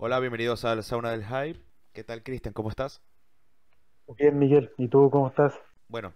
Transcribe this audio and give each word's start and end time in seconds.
Hola, 0.00 0.18
bienvenidos 0.18 0.64
al 0.64 0.82
Sauna 0.82 1.12
del 1.12 1.24
Hype. 1.24 1.60
¿Qué 1.92 2.02
tal, 2.02 2.24
Cristian? 2.24 2.52
¿Cómo 2.52 2.70
estás? 2.70 3.02
Bien, 4.18 4.38
Miguel. 4.38 4.70
¿Y 4.76 4.88
tú 4.88 5.08
cómo 5.10 5.28
estás? 5.28 5.58
Bueno, 5.88 6.14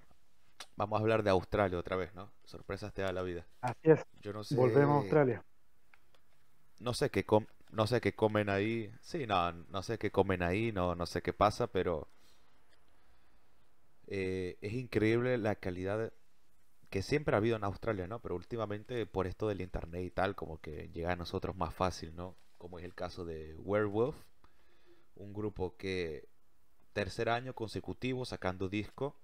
vamos 0.76 0.98
a 0.98 1.02
hablar 1.02 1.22
de 1.24 1.30
Australia 1.30 1.78
otra 1.78 1.96
vez, 1.96 2.14
¿no? 2.14 2.32
Sorpresas 2.44 2.92
te 2.94 3.02
da 3.02 3.12
la 3.12 3.22
vida. 3.22 3.46
Así 3.62 3.90
es. 3.90 4.06
Yo 4.22 4.32
no 4.32 4.44
sé, 4.44 4.56
Volvemos 4.56 4.94
a 4.94 4.98
Australia. 4.98 5.42
no 6.78 6.94
sé 6.94 7.10
qué 7.10 7.24
com- 7.24 7.46
no 7.72 7.86
sé 7.88 8.00
qué 8.00 8.14
comen 8.14 8.48
ahí. 8.48 8.92
Sí, 9.00 9.26
no, 9.26 9.52
no 9.52 9.82
sé 9.82 9.98
qué 9.98 10.10
comen 10.12 10.42
ahí, 10.42 10.70
no, 10.72 10.94
no 10.94 11.06
sé 11.06 11.22
qué 11.22 11.32
pasa, 11.32 11.66
pero 11.66 12.08
eh, 14.06 14.56
es 14.60 14.72
increíble 14.74 15.38
la 15.38 15.56
calidad 15.56 16.12
que 16.90 17.02
siempre 17.02 17.34
ha 17.36 17.38
habido 17.38 17.56
en 17.56 17.64
Australia, 17.64 18.06
¿no? 18.08 18.20
Pero 18.20 18.36
últimamente 18.36 19.06
por 19.06 19.26
esto 19.28 19.48
del 19.48 19.60
internet 19.62 20.04
y 20.04 20.10
tal, 20.10 20.34
como 20.36 20.60
que 20.60 20.90
llega 20.92 21.12
a 21.12 21.16
nosotros 21.16 21.56
más 21.56 21.74
fácil, 21.74 22.14
¿no? 22.16 22.36
Como 22.64 22.78
es 22.78 22.84
el 22.86 22.94
caso 22.94 23.26
de 23.26 23.54
Werewolf, 23.58 24.16
un 25.16 25.34
grupo 25.34 25.76
que 25.76 26.26
tercer 26.94 27.28
año 27.28 27.52
consecutivo 27.54 28.24
sacando 28.24 28.70
disco. 28.70 29.14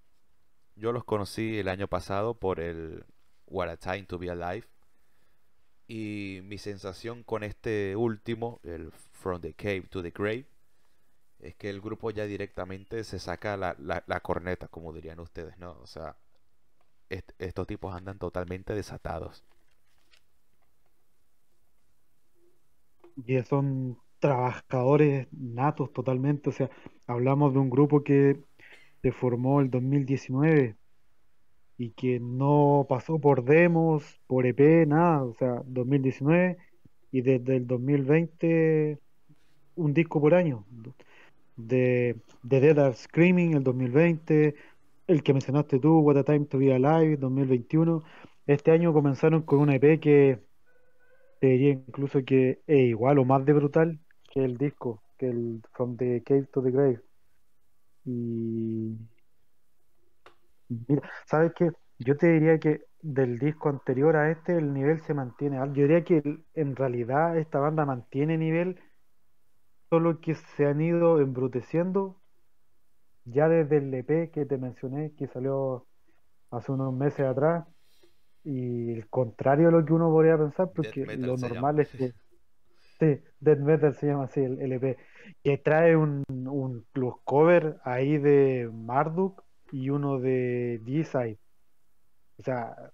Yo 0.76 0.92
los 0.92 1.04
conocí 1.04 1.58
el 1.58 1.68
año 1.68 1.88
pasado 1.88 2.34
por 2.34 2.60
el 2.60 3.02
What 3.46 3.70
a 3.70 3.78
Time 3.78 4.02
to 4.02 4.18
Be 4.18 4.28
Alive. 4.30 4.66
Y 5.88 6.40
mi 6.42 6.58
sensación 6.58 7.22
con 7.22 7.42
este 7.42 7.96
último, 7.96 8.60
el 8.62 8.92
From 8.92 9.40
the 9.40 9.54
Cave 9.54 9.86
to 9.88 10.02
the 10.02 10.10
Grave, 10.10 10.44
es 11.38 11.54
que 11.54 11.70
el 11.70 11.80
grupo 11.80 12.10
ya 12.10 12.26
directamente 12.26 13.04
se 13.04 13.18
saca 13.18 13.56
la, 13.56 13.74
la- 13.78 14.20
corneta, 14.20 14.68
como 14.68 14.92
dirían 14.92 15.18
ustedes, 15.18 15.56
¿no? 15.56 15.78
O 15.80 15.86
sea, 15.86 16.14
est- 17.08 17.32
estos 17.38 17.66
tipos 17.66 17.94
andan 17.94 18.18
totalmente 18.18 18.74
desatados. 18.74 19.42
Y 23.26 23.40
son 23.42 23.98
trabajadores 24.18 25.28
natos 25.32 25.92
totalmente. 25.92 26.50
O 26.50 26.52
sea, 26.52 26.70
hablamos 27.06 27.52
de 27.52 27.58
un 27.60 27.70
grupo 27.70 28.04
que 28.04 28.40
se 29.02 29.12
formó 29.12 29.60
el 29.60 29.70
2019 29.70 30.76
y 31.78 31.90
que 31.92 32.20
no 32.20 32.86
pasó 32.88 33.18
por 33.18 33.44
demos, 33.44 34.20
por 34.26 34.46
EP, 34.46 34.86
nada. 34.86 35.24
O 35.24 35.34
sea, 35.34 35.62
2019 35.66 36.58
y 37.12 37.22
desde 37.22 37.56
el 37.56 37.66
2020 37.66 38.98
un 39.76 39.94
disco 39.94 40.20
por 40.20 40.34
año. 40.34 40.66
De, 41.56 42.16
de 42.42 42.60
Dead 42.60 42.78
Are 42.78 42.94
Screaming 42.94 43.54
el 43.54 43.62
2020, 43.62 44.54
el 45.06 45.22
que 45.22 45.32
mencionaste 45.32 45.78
tú, 45.78 45.98
What 46.00 46.18
a 46.18 46.24
Time 46.24 46.46
to 46.46 46.58
Be 46.58 46.72
Alive 46.72 47.16
2021. 47.16 48.02
Este 48.46 48.70
año 48.70 48.92
comenzaron 48.92 49.42
con 49.42 49.60
una 49.60 49.74
EP 49.76 50.00
que 50.00 50.38
te 51.40 51.48
diría 51.48 51.72
incluso 51.72 52.24
que 52.24 52.62
es 52.66 52.80
igual 52.80 53.18
o 53.18 53.24
más 53.24 53.44
de 53.44 53.52
brutal 53.54 54.00
que 54.32 54.44
el 54.44 54.56
disco, 54.58 55.02
que 55.18 55.28
el 55.30 55.62
From 55.72 55.96
the 55.96 56.22
Cave 56.24 56.46
to 56.52 56.62
the 56.62 56.70
Grave. 56.70 57.00
Y 58.04 58.96
mira, 60.68 61.02
¿sabes 61.26 61.52
qué? 61.56 61.70
Yo 61.98 62.16
te 62.16 62.28
diría 62.28 62.58
que 62.58 62.82
del 63.02 63.38
disco 63.38 63.68
anterior 63.68 64.16
a 64.16 64.30
este 64.30 64.56
el 64.56 64.72
nivel 64.74 65.00
se 65.02 65.14
mantiene. 65.14 65.56
Yo 65.58 65.82
diría 65.82 66.04
que 66.04 66.22
en 66.54 66.76
realidad 66.76 67.38
esta 67.38 67.58
banda 67.58 67.84
mantiene 67.86 68.38
nivel, 68.38 68.78
solo 69.90 70.20
que 70.20 70.34
se 70.34 70.66
han 70.66 70.80
ido 70.80 71.20
embruteciendo 71.20 72.20
ya 73.24 73.48
desde 73.48 73.78
el 73.78 73.94
EP 73.94 74.30
que 74.32 74.46
te 74.46 74.58
mencioné, 74.58 75.12
que 75.14 75.26
salió 75.28 75.86
hace 76.50 76.72
unos 76.72 76.92
meses 76.94 77.26
atrás. 77.26 77.66
Y 78.44 78.92
el 78.92 79.08
contrario 79.08 79.68
a 79.68 79.70
lo 79.70 79.84
que 79.84 79.92
uno 79.92 80.10
podría 80.10 80.38
pensar, 80.38 80.70
porque 80.74 81.04
lo 81.16 81.36
normal 81.36 81.80
es 81.80 81.88
que 81.88 82.12
Sí, 82.98 83.18
Death 83.40 83.60
Metal 83.60 83.94
se 83.94 84.06
llama 84.08 84.24
así 84.24 84.40
el 84.42 84.60
LP. 84.60 84.98
Que 85.42 85.58
trae 85.58 85.96
un, 85.96 86.22
un 86.28 86.86
los 86.94 87.14
cover 87.24 87.76
ahí 87.84 88.18
de 88.18 88.70
Marduk 88.72 89.42
y 89.72 89.88
uno 89.90 90.18
de 90.20 90.80
D-Side. 90.84 91.38
O 92.38 92.42
sea, 92.42 92.92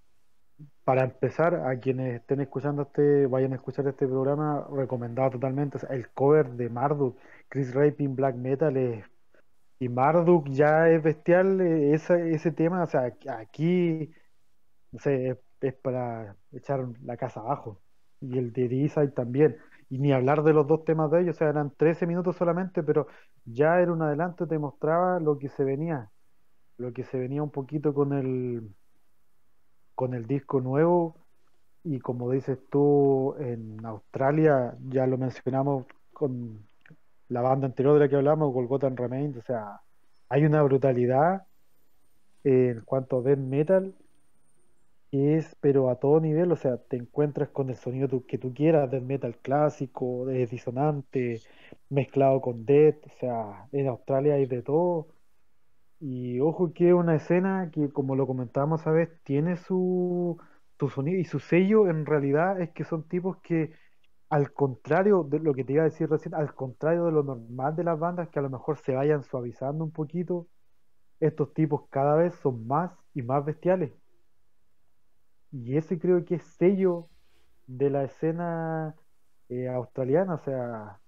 para 0.84 1.05
empezar, 1.05 1.55
a 1.55 1.78
quienes 1.81 2.15
estén 2.21 2.41
escuchando 2.41 2.83
este, 2.83 3.27
vayan 3.27 3.53
a 3.53 3.57
escuchar 3.57 3.87
este 3.89 4.07
programa, 4.07 4.67
recomendado 4.73 5.31
totalmente. 5.31 5.77
O 5.78 5.81
sea, 5.81 5.91
el 5.91 6.11
cover 6.11 6.51
de 6.51 6.69
Marduk, 6.71 7.19
Chris 7.49 7.75
Rapin 7.75 8.15
Black 8.17 8.37
Metal 8.37 8.77
es- 8.77 9.05
y 9.81 9.89
Marduk 9.89 10.49
ya 10.51 10.91
es 10.91 11.03
bestial, 11.03 11.61
eh, 11.61 11.95
esa- 11.95 12.21
ese 12.21 12.53
tema, 12.53 12.84
o 12.84 12.87
sea, 12.87 13.13
aquí 13.39 14.13
no 14.97 15.01
sé, 15.03 15.39
es, 15.61 15.75
para 15.75 16.37
echar 16.53 16.87
la 17.03 17.17
casa 17.17 17.41
abajo. 17.41 17.81
Y 18.21 18.39
el 18.39 18.53
de 18.53 18.69
D-Side 18.69 19.09
también. 19.09 19.59
Y 19.91 19.99
ni 19.99 20.12
hablar 20.12 20.43
de 20.43 20.55
los 20.55 20.67
dos 20.67 20.84
temas 20.84 21.11
de 21.11 21.21
ellos, 21.21 21.37
o 21.37 21.39
sea, 21.39 21.51
eran 21.51 21.71
13 21.77 22.07
minutos 22.07 22.37
solamente, 22.37 22.83
pero 22.83 23.07
ya 23.45 23.81
era 23.81 23.93
un 23.93 24.03
adelanto, 24.03 24.47
te 24.47 24.59
mostraba 24.59 25.21
lo 25.21 25.39
que 25.39 25.49
se 25.51 25.65
venía, 25.65 26.11
lo 26.79 26.93
que 26.93 27.05
se 27.05 27.19
venía 27.19 27.43
un 27.43 27.51
poquito 27.51 27.93
con 27.95 28.15
el, 28.15 28.75
con 29.95 30.15
el 30.15 30.27
disco 30.27 30.61
nuevo. 30.61 31.17
Y 31.84 32.01
como 32.01 32.31
dices 32.31 32.59
tú, 32.71 33.37
en 33.39 33.84
Australia, 33.84 34.77
ya 34.89 35.07
lo 35.07 35.19
mencionamos 35.19 35.87
con 36.13 36.67
la 37.28 37.43
banda 37.43 37.67
anterior 37.67 37.95
de 37.95 38.01
la 38.01 38.09
que 38.09 38.17
hablamos, 38.17 38.53
Golgotha 38.53 38.87
and 38.87 38.99
Remains, 38.99 39.37
o 39.37 39.43
sea, 39.43 39.83
hay 40.31 40.45
una 40.45 40.63
brutalidad 40.63 41.47
en 42.45 42.81
cuanto 42.83 43.19
a 43.19 43.23
death 43.23 43.39
metal 43.39 43.95
es, 45.11 45.56
pero 45.61 45.91
a 45.91 45.97
todo 46.00 46.21
nivel, 46.21 46.53
o 46.53 46.56
sea, 46.56 46.78
te 46.78 46.97
encuentras 46.97 47.49
con 47.50 47.71
el 47.71 47.77
sonido 47.77 48.27
que 48.27 48.39
tú 48.39 48.53
quieras, 48.55 48.91
del 48.91 49.03
metal 49.03 49.39
clásico, 49.41 50.27
de 50.27 50.47
disonante, 50.47 51.43
mezclado 51.89 52.41
con 52.41 52.65
death, 52.67 53.06
o 53.06 53.11
sea, 53.21 53.69
en 53.72 53.89
Australia 53.89 54.34
hay 54.34 54.47
de 54.47 54.62
todo. 54.62 55.09
Y 56.00 56.41
ojo 56.41 56.72
que 56.75 56.89
es 56.89 56.95
una 56.95 57.16
escena 57.16 57.71
que, 57.72 57.91
como 57.93 58.16
lo 58.16 58.27
comentábamos 58.27 58.87
a 58.87 58.91
veces, 58.93 59.21
tiene 59.25 59.56
su, 59.56 60.39
su 60.78 60.89
sonido 60.91 61.19
y 61.19 61.25
su 61.25 61.41
sello 61.41 61.89
en 61.89 62.05
realidad 62.06 62.61
es 62.61 62.71
que 62.72 62.84
son 62.84 63.09
tipos 63.09 63.39
que, 63.43 63.72
al 64.31 64.53
contrario 64.53 65.25
de 65.25 65.41
lo 65.41 65.55
que 65.55 65.65
te 65.65 65.75
iba 65.75 65.83
a 65.83 65.87
decir 65.87 66.11
recién, 66.11 66.34
al 66.34 66.55
contrario 66.55 67.06
de 67.06 67.12
lo 67.12 67.22
normal 67.22 67.77
de 67.77 67.84
las 67.84 67.99
bandas, 67.99 68.28
que 68.31 68.39
a 68.41 68.43
lo 68.43 68.50
mejor 68.50 68.78
se 68.78 68.95
vayan 68.95 69.25
suavizando 69.25 69.84
un 69.84 69.93
poquito, 69.93 70.49
estos 71.21 71.53
tipos 71.55 71.89
cada 71.91 72.16
vez 72.16 72.34
son 72.37 72.66
más 72.66 72.93
y 73.15 73.22
más 73.22 73.45
bestiales. 73.45 73.93
Y 75.53 75.77
ese 75.77 75.99
creo 75.99 76.25
que 76.25 76.37
es 76.37 76.45
sello 76.45 77.09
de 77.67 77.91
la 77.91 78.05
escena 78.05 78.95
eh, 79.49 79.69
australiana, 79.69 80.34
o 80.34 80.39
sea, 80.45 81.01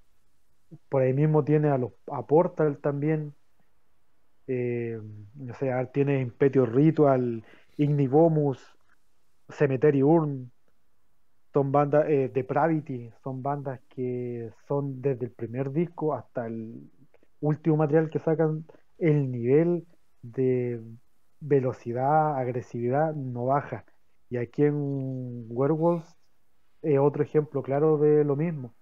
por 0.88 1.02
ahí 1.02 1.12
mismo 1.12 1.44
tiene 1.44 1.68
a 1.70 1.78
los 1.78 1.92
a 2.10 2.26
Portal 2.26 2.78
también, 2.78 3.34
eh, 4.46 5.00
o 5.50 5.54
sea, 5.54 5.86
tiene 5.92 6.20
Imperio 6.20 6.66
Ritual, 6.66 7.44
Ignivomus, 7.76 8.76
Cemetery 9.50 10.02
Urn, 10.02 10.50
son 11.52 11.72
bandas, 11.72 12.06
eh, 12.08 12.30
Depravity, 12.32 13.10
son 13.22 13.42
bandas 13.42 13.80
que 13.88 14.50
son 14.66 15.00
desde 15.02 15.26
el 15.26 15.32
primer 15.32 15.72
disco 15.72 16.14
hasta 16.14 16.46
el 16.46 16.90
último 17.40 17.76
material 17.76 18.10
que 18.10 18.18
sacan, 18.18 18.64
el 18.98 19.30
nivel 19.30 19.86
de 20.22 20.80
velocidad, 21.40 22.36
agresividad 22.38 23.14
no 23.14 23.46
baja. 23.46 23.84
Y 24.30 24.36
aquí 24.36 24.64
en 24.64 25.46
Werewolves 25.48 26.04
es 26.82 26.98
otro 26.98 27.22
ejemplo 27.22 27.62
claro 27.62 27.98
de 27.98 28.24
lo 28.24 28.36
mismo. 28.36 28.74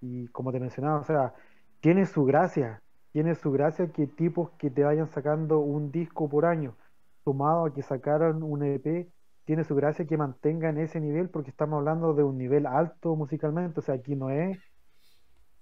Y 0.00 0.28
como 0.28 0.52
te 0.52 0.60
mencionaba, 0.60 1.00
o 1.00 1.04
sea, 1.04 1.34
tiene 1.80 2.06
su 2.06 2.24
gracia, 2.24 2.82
tiene 3.12 3.34
su 3.34 3.52
gracia 3.52 3.92
que 3.92 4.06
tipos 4.06 4.50
que 4.58 4.70
te 4.70 4.84
vayan 4.84 5.08
sacando 5.08 5.60
un 5.60 5.90
disco 5.92 6.28
por 6.28 6.44
año, 6.46 6.76
sumado 7.24 7.66
a 7.66 7.74
que 7.74 7.82
sacaran 7.82 8.42
un 8.42 8.64
EP, 8.64 9.08
tiene 9.44 9.64
su 9.64 9.74
gracia 9.74 10.06
que 10.06 10.16
mantengan 10.16 10.78
ese 10.78 11.00
nivel 11.00 11.28
porque 11.30 11.50
estamos 11.50 11.78
hablando 11.78 12.14
de 12.14 12.22
un 12.24 12.38
nivel 12.38 12.66
alto 12.66 13.16
musicalmente, 13.16 13.80
o 13.80 13.82
sea, 13.82 13.96
aquí 13.96 14.14
no 14.16 14.30
es, 14.30 14.58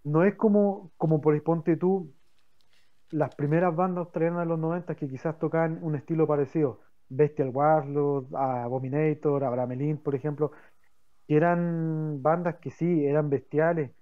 no 0.04 0.24
es 0.24 0.34
como, 0.36 0.92
como 0.96 1.20
por 1.20 1.40
ponte 1.42 1.76
tú, 1.76 2.14
las 3.10 3.34
primeras 3.34 3.74
bandas 3.74 4.04
australianas 4.04 4.40
de 4.40 4.46
los 4.46 4.58
90 4.58 4.94
que 4.94 5.08
quizás 5.08 5.38
tocaban 5.38 5.78
un 5.82 5.96
estilo 5.96 6.26
parecido, 6.26 6.80
Bestial 7.10 7.50
Warlord, 7.50 8.34
Abominator, 8.34 9.44
Abramelin, 9.44 9.98
por 9.98 10.14
ejemplo, 10.14 10.52
eran 11.28 12.22
bandas 12.22 12.56
que 12.56 12.70
sí, 12.70 13.04
eran 13.06 13.30
bestiales, 13.30 13.92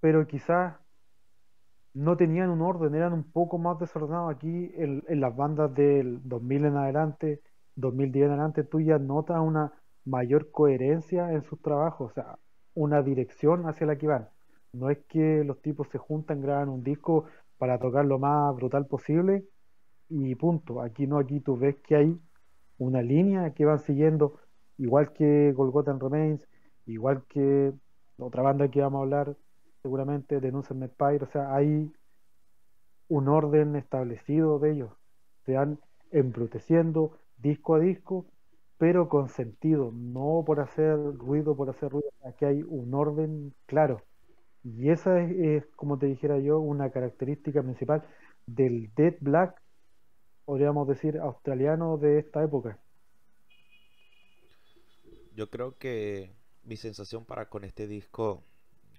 pero 0.00 0.26
quizás 0.26 0.76
no 1.94 2.16
tenían 2.16 2.50
un 2.50 2.62
orden, 2.62 2.94
eran 2.94 3.12
un 3.12 3.24
poco 3.30 3.58
más 3.58 3.78
desordenados 3.78 4.34
aquí 4.34 4.70
en, 4.76 5.02
en 5.08 5.20
las 5.20 5.34
bandas 5.36 5.74
del 5.74 6.20
2000 6.24 6.64
en 6.66 6.76
adelante, 6.76 7.42
2010 7.76 8.26
en 8.26 8.30
adelante, 8.32 8.64
tú 8.64 8.80
ya 8.80 8.98
notas 8.98 9.40
una 9.40 9.72
mayor 10.04 10.50
coherencia 10.50 11.32
en 11.32 11.42
sus 11.42 11.60
trabajos, 11.60 12.10
o 12.12 12.14
sea, 12.14 12.38
una 12.74 13.02
dirección 13.02 13.66
hacia 13.68 13.86
la 13.86 13.96
que 13.96 14.06
van. 14.06 14.28
No 14.72 14.90
es 14.90 14.98
que 15.08 15.44
los 15.44 15.60
tipos 15.60 15.88
se 15.88 15.98
juntan, 15.98 16.40
graban 16.40 16.68
un 16.68 16.82
disco 16.82 17.26
para 17.58 17.78
tocar 17.78 18.04
lo 18.06 18.18
más 18.18 18.54
brutal 18.56 18.86
posible 18.86 19.44
y 20.08 20.34
punto. 20.34 20.80
Aquí 20.82 21.06
no, 21.06 21.18
aquí 21.18 21.40
tú 21.40 21.56
ves 21.56 21.76
que 21.86 21.96
hay 21.96 22.18
una 22.78 23.02
línea 23.02 23.52
que 23.54 23.64
van 23.64 23.80
siguiendo, 23.80 24.40
igual 24.78 25.12
que 25.12 25.52
Golgotha 25.52 25.96
Remains, 25.98 26.46
igual 26.86 27.24
que 27.28 27.72
otra 28.18 28.42
banda 28.42 28.68
que 28.68 28.80
vamos 28.80 29.00
a 29.00 29.02
hablar, 29.02 29.36
seguramente 29.82 30.40
denuncian 30.40 30.80
Netpire, 30.80 31.24
o 31.24 31.26
sea, 31.26 31.54
hay 31.54 31.92
un 33.08 33.28
orden 33.28 33.76
establecido 33.76 34.58
de 34.58 34.72
ellos, 34.72 34.90
se 35.44 35.54
van 35.54 35.78
embruteciendo 36.10 37.18
disco 37.36 37.74
a 37.74 37.80
disco, 37.80 38.26
pero 38.78 39.08
con 39.08 39.28
sentido, 39.28 39.92
no 39.92 40.42
por 40.46 40.60
hacer 40.60 40.98
ruido, 41.16 41.56
por 41.56 41.70
hacer 41.70 41.90
ruido, 41.90 42.10
aquí 42.24 42.44
hay 42.44 42.62
un 42.66 42.94
orden 42.94 43.54
claro. 43.66 44.02
Y 44.64 44.90
esa 44.90 45.20
es, 45.22 45.32
es, 45.64 45.66
como 45.76 45.98
te 45.98 46.06
dijera 46.06 46.38
yo, 46.40 46.60
una 46.60 46.90
característica 46.90 47.62
principal 47.62 48.04
del 48.46 48.90
Dead 48.96 49.16
Black, 49.20 49.61
podríamos 50.44 50.88
decir, 50.88 51.18
australiano 51.18 51.96
de 51.98 52.18
esta 52.18 52.42
época. 52.42 52.78
Yo 55.34 55.50
creo 55.50 55.78
que 55.78 56.34
mi 56.62 56.76
sensación 56.76 57.24
para 57.24 57.48
con 57.48 57.64
este 57.64 57.86
disco, 57.86 58.44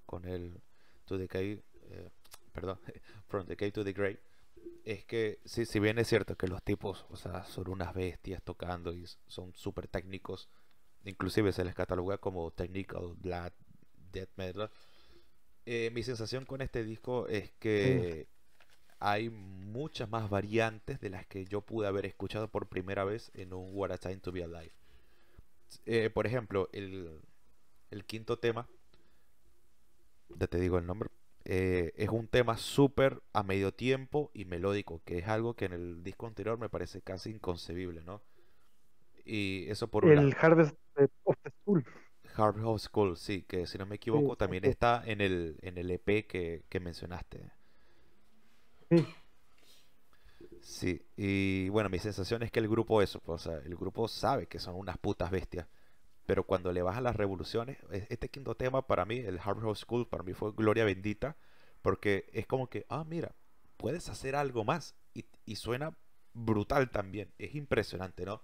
con 0.06 0.26
el 0.26 0.62
To 1.06 1.18
Decay, 1.18 1.62
eh, 1.90 2.10
perdón, 2.52 2.80
From 3.28 3.46
Decay 3.46 3.72
to 3.72 3.84
the 3.84 3.94
Grey, 3.94 4.20
es 4.84 5.06
que 5.06 5.40
si, 5.46 5.66
si 5.66 5.80
bien 5.80 6.00
es 6.00 6.08
cierto 6.08 6.36
que 6.36 6.48
los 6.48 6.62
tipos, 6.64 7.06
o 7.10 7.16
sea, 7.16 7.44
son 7.46 7.70
unas 7.70 7.94
bestias 7.94 8.44
tocando 8.44 8.94
y 8.94 9.06
son 9.28 9.54
súper 9.54 9.88
técnicos, 9.88 10.50
inclusive 11.06 11.52
se 11.52 11.64
les 11.64 11.76
cataloga 11.76 12.18
como 12.18 12.52
technical 12.52 13.14
black 13.18 13.54
death 14.12 14.30
metal. 14.36 14.70
Eh, 15.66 15.92
mi 15.94 16.04
sensación 16.04 16.46
con 16.46 16.62
este 16.62 16.84
disco 16.84 17.28
es 17.28 17.52
que 17.54 18.28
hay 19.04 19.30
muchas 19.30 20.10
más 20.10 20.30
variantes 20.30 21.02
de 21.02 21.10
las 21.10 21.26
que 21.26 21.44
yo 21.44 21.60
pude 21.60 21.88
haber 21.88 22.06
escuchado 22.06 22.48
por 22.48 22.68
primera 22.68 23.04
vez 23.04 23.32
en 23.34 23.54
un 23.54 23.72
What 23.76 23.92
a 23.92 23.98
Time 23.98 24.18
to 24.18 24.32
Be 24.32 24.46
Alive. 24.46 24.72
Eh, 25.86 26.10
por 26.10 26.26
ejemplo, 26.26 26.70
el, 26.72 27.20
el, 27.92 28.06
quinto 28.06 28.40
tema, 28.40 28.70
ya 30.30 30.48
te 30.48 30.58
digo 30.58 30.78
el 30.78 30.86
nombre, 30.86 31.10
eh, 31.44 31.92
es 31.98 32.10
un 32.10 32.28
tema 32.28 32.58
súper 32.58 33.22
a 33.34 33.44
medio 33.44 33.74
tiempo 33.74 34.32
y 34.34 34.46
melódico, 34.46 35.02
que 35.04 35.18
es 35.18 35.28
algo 35.28 35.54
que 35.56 35.66
en 35.66 35.74
el 35.74 36.04
disco 36.04 36.26
anterior 36.26 36.58
me 36.58 36.70
parece 36.70 37.02
casi 37.02 37.32
inconcebible, 37.32 38.04
¿no? 38.04 38.22
Y 39.26 39.66
eso 39.70 39.90
por 39.90 40.06
El 40.06 40.34
Harvest 40.40 40.78
of 41.24 41.36
the 41.44 41.52
School. 41.62 41.86
Harvest 42.36 42.66
of 42.66 42.82
School, 42.82 43.18
sí, 43.18 43.44
que 43.44 43.68
si 43.68 43.78
no 43.78 43.86
me 43.86 43.96
equivoco 43.96 44.38
también 44.38 44.64
está 44.64 45.04
en 45.06 45.20
el, 45.20 45.58
en 45.62 45.78
el 45.78 45.92
EP 45.92 46.26
que, 46.26 46.64
que 46.70 46.80
mencionaste. 46.80 47.52
Sí. 48.98 49.08
Sí, 50.64 51.06
y 51.18 51.68
bueno, 51.70 51.90
mi 51.90 52.00
sensación 52.00 52.42
es 52.42 52.52
que 52.52 52.60
el 52.60 52.70
grupo 52.70 53.02
eso, 53.02 53.20
pues, 53.20 53.46
o 53.46 53.52
sea, 53.52 53.60
el 53.60 53.76
grupo 53.76 54.08
sabe 54.08 54.48
que 54.48 54.60
son 54.60 54.76
unas 54.76 54.98
putas 54.98 55.30
bestias, 55.30 55.68
pero 56.26 56.46
cuando 56.46 56.72
le 56.72 56.82
bajan 56.82 57.04
las 57.04 57.18
revoluciones, 57.18 57.78
e, 57.92 58.08
este 58.10 58.30
quinto 58.30 58.56
tema 58.56 58.88
para 58.88 59.04
mí, 59.04 59.18
el 59.18 59.40
Harvard 59.44 59.76
School, 59.76 60.08
para 60.08 60.24
mí 60.24 60.34
fue 60.34 60.54
gloria 60.54 60.86
bendita, 60.86 61.36
porque 61.82 62.30
es 62.32 62.48
como 62.48 62.68
que, 62.68 62.86
ah, 62.88 63.04
mira, 63.04 63.36
puedes 63.76 64.08
hacer 64.08 64.38
algo 64.38 64.64
más, 64.64 64.96
y, 65.14 65.26
y 65.46 65.58
suena 65.58 65.98
brutal 66.34 66.92
también, 66.92 67.34
es 67.38 67.56
impresionante, 67.56 68.26
¿no? 68.26 68.42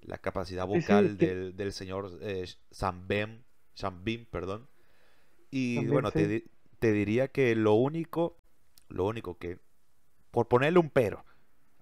La 0.00 0.16
capacidad 0.18 0.66
vocal 0.66 1.18
del, 1.18 1.54
del, 1.54 1.72
señor 1.74 2.18
eh, 2.22 2.46
Sambem, 2.70 3.42
Shambim, 3.74 4.24
perdón, 4.24 4.68
y 5.50 5.86
bueno, 5.86 6.12
te, 6.12 6.44
te 6.78 6.92
diría 6.92 7.28
que 7.28 7.54
lo 7.54 7.74
único, 7.74 8.38
lo 8.88 9.04
único 9.04 9.36
que 9.36 9.58
por 10.30 10.48
ponerle 10.48 10.78
un 10.78 10.90
pero 10.90 11.24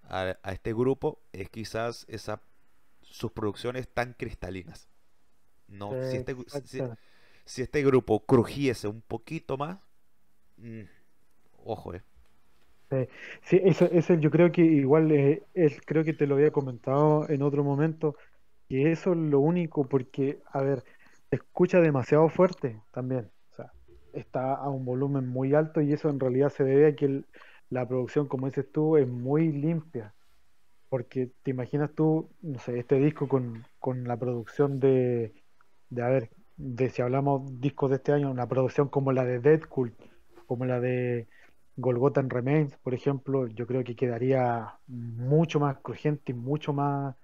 a, 0.08 0.36
este 0.52 0.72
grupo 0.72 1.20
es 1.32 1.50
quizás 1.50 2.06
esa 2.08 2.40
sus 3.02 3.32
producciones 3.32 3.88
tan 3.88 4.14
cristalinas. 4.14 4.88
No, 5.68 5.90
si, 6.02 6.16
este, 6.16 6.36
si, 7.44 7.62
este, 7.62 7.84
grupo 7.84 8.24
crujiese 8.24 8.88
un 8.88 9.00
poquito 9.00 9.56
más, 9.56 9.78
mm, 10.58 10.82
ojo, 11.64 11.94
eh. 11.94 12.02
Sí, 13.42 13.60
eso, 13.64 13.86
eso 13.86 14.14
yo 14.14 14.30
creo 14.30 14.52
que 14.52 14.62
igual 14.62 15.10
eh, 15.10 15.42
creo 15.86 16.04
que 16.04 16.12
te 16.12 16.26
lo 16.26 16.36
había 16.36 16.52
comentado 16.52 17.28
en 17.28 17.42
otro 17.42 17.64
momento, 17.64 18.16
que 18.68 18.92
eso 18.92 19.12
es 19.12 19.18
lo 19.18 19.40
único, 19.40 19.88
porque, 19.88 20.38
a 20.52 20.62
ver, 20.62 20.84
escucha 21.32 21.80
demasiado 21.80 22.28
fuerte 22.28 22.80
también, 22.92 23.28
o 23.50 23.54
sea, 23.54 23.72
está 24.12 24.54
a 24.54 24.68
un 24.68 24.84
volumen 24.84 25.26
muy 25.26 25.52
alto 25.54 25.80
y 25.80 25.92
eso 25.92 26.08
en 26.10 26.20
realidad 26.20 26.50
se 26.50 26.62
debe 26.62 26.86
a 26.88 26.94
que 26.94 27.06
el, 27.06 27.26
la 27.70 27.86
producción, 27.86 28.28
como 28.28 28.46
dices 28.46 28.70
tú, 28.72 28.96
es 28.96 29.08
muy 29.08 29.52
limpia. 29.52 30.14
Porque 30.88 31.32
te 31.42 31.50
imaginas 31.52 31.92
tú, 31.94 32.30
no 32.42 32.58
sé, 32.60 32.78
este 32.78 32.96
disco 32.96 33.28
con, 33.28 33.64
con 33.80 34.04
la 34.04 34.16
producción 34.18 34.80
de, 34.80 35.34
de, 35.90 36.02
a 36.02 36.08
ver, 36.08 36.30
de 36.56 36.90
si 36.90 37.02
hablamos 37.02 37.60
discos 37.60 37.90
de 37.90 37.96
este 37.96 38.12
año, 38.12 38.30
una 38.30 38.48
producción 38.48 38.88
como 38.88 39.12
la 39.12 39.24
de 39.24 39.40
Dead 39.40 39.60
Cult, 39.62 39.94
como 40.46 40.64
la 40.66 40.80
de 40.80 41.28
Golgotha 41.76 42.20
and 42.20 42.32
Remains, 42.32 42.76
por 42.78 42.94
ejemplo, 42.94 43.46
yo 43.48 43.66
creo 43.66 43.84
que 43.84 43.96
quedaría 43.96 44.78
mucho 44.86 45.60
más 45.60 45.78
crujiente 45.78 46.32
y 46.32 46.34
mucho 46.34 46.72
más, 46.72 47.16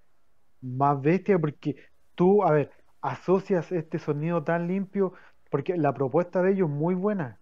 más 0.62 1.00
bestia, 1.02 1.38
porque 1.38 1.76
tú, 2.14 2.44
a 2.44 2.52
ver, 2.52 2.72
asocias 3.02 3.72
este 3.72 3.98
sonido 3.98 4.44
tan 4.44 4.68
limpio, 4.68 5.14
porque 5.50 5.76
la 5.76 5.94
propuesta 5.94 6.42
de 6.42 6.52
ellos 6.52 6.70
es 6.70 6.74
muy 6.76 6.94
buena, 6.94 7.41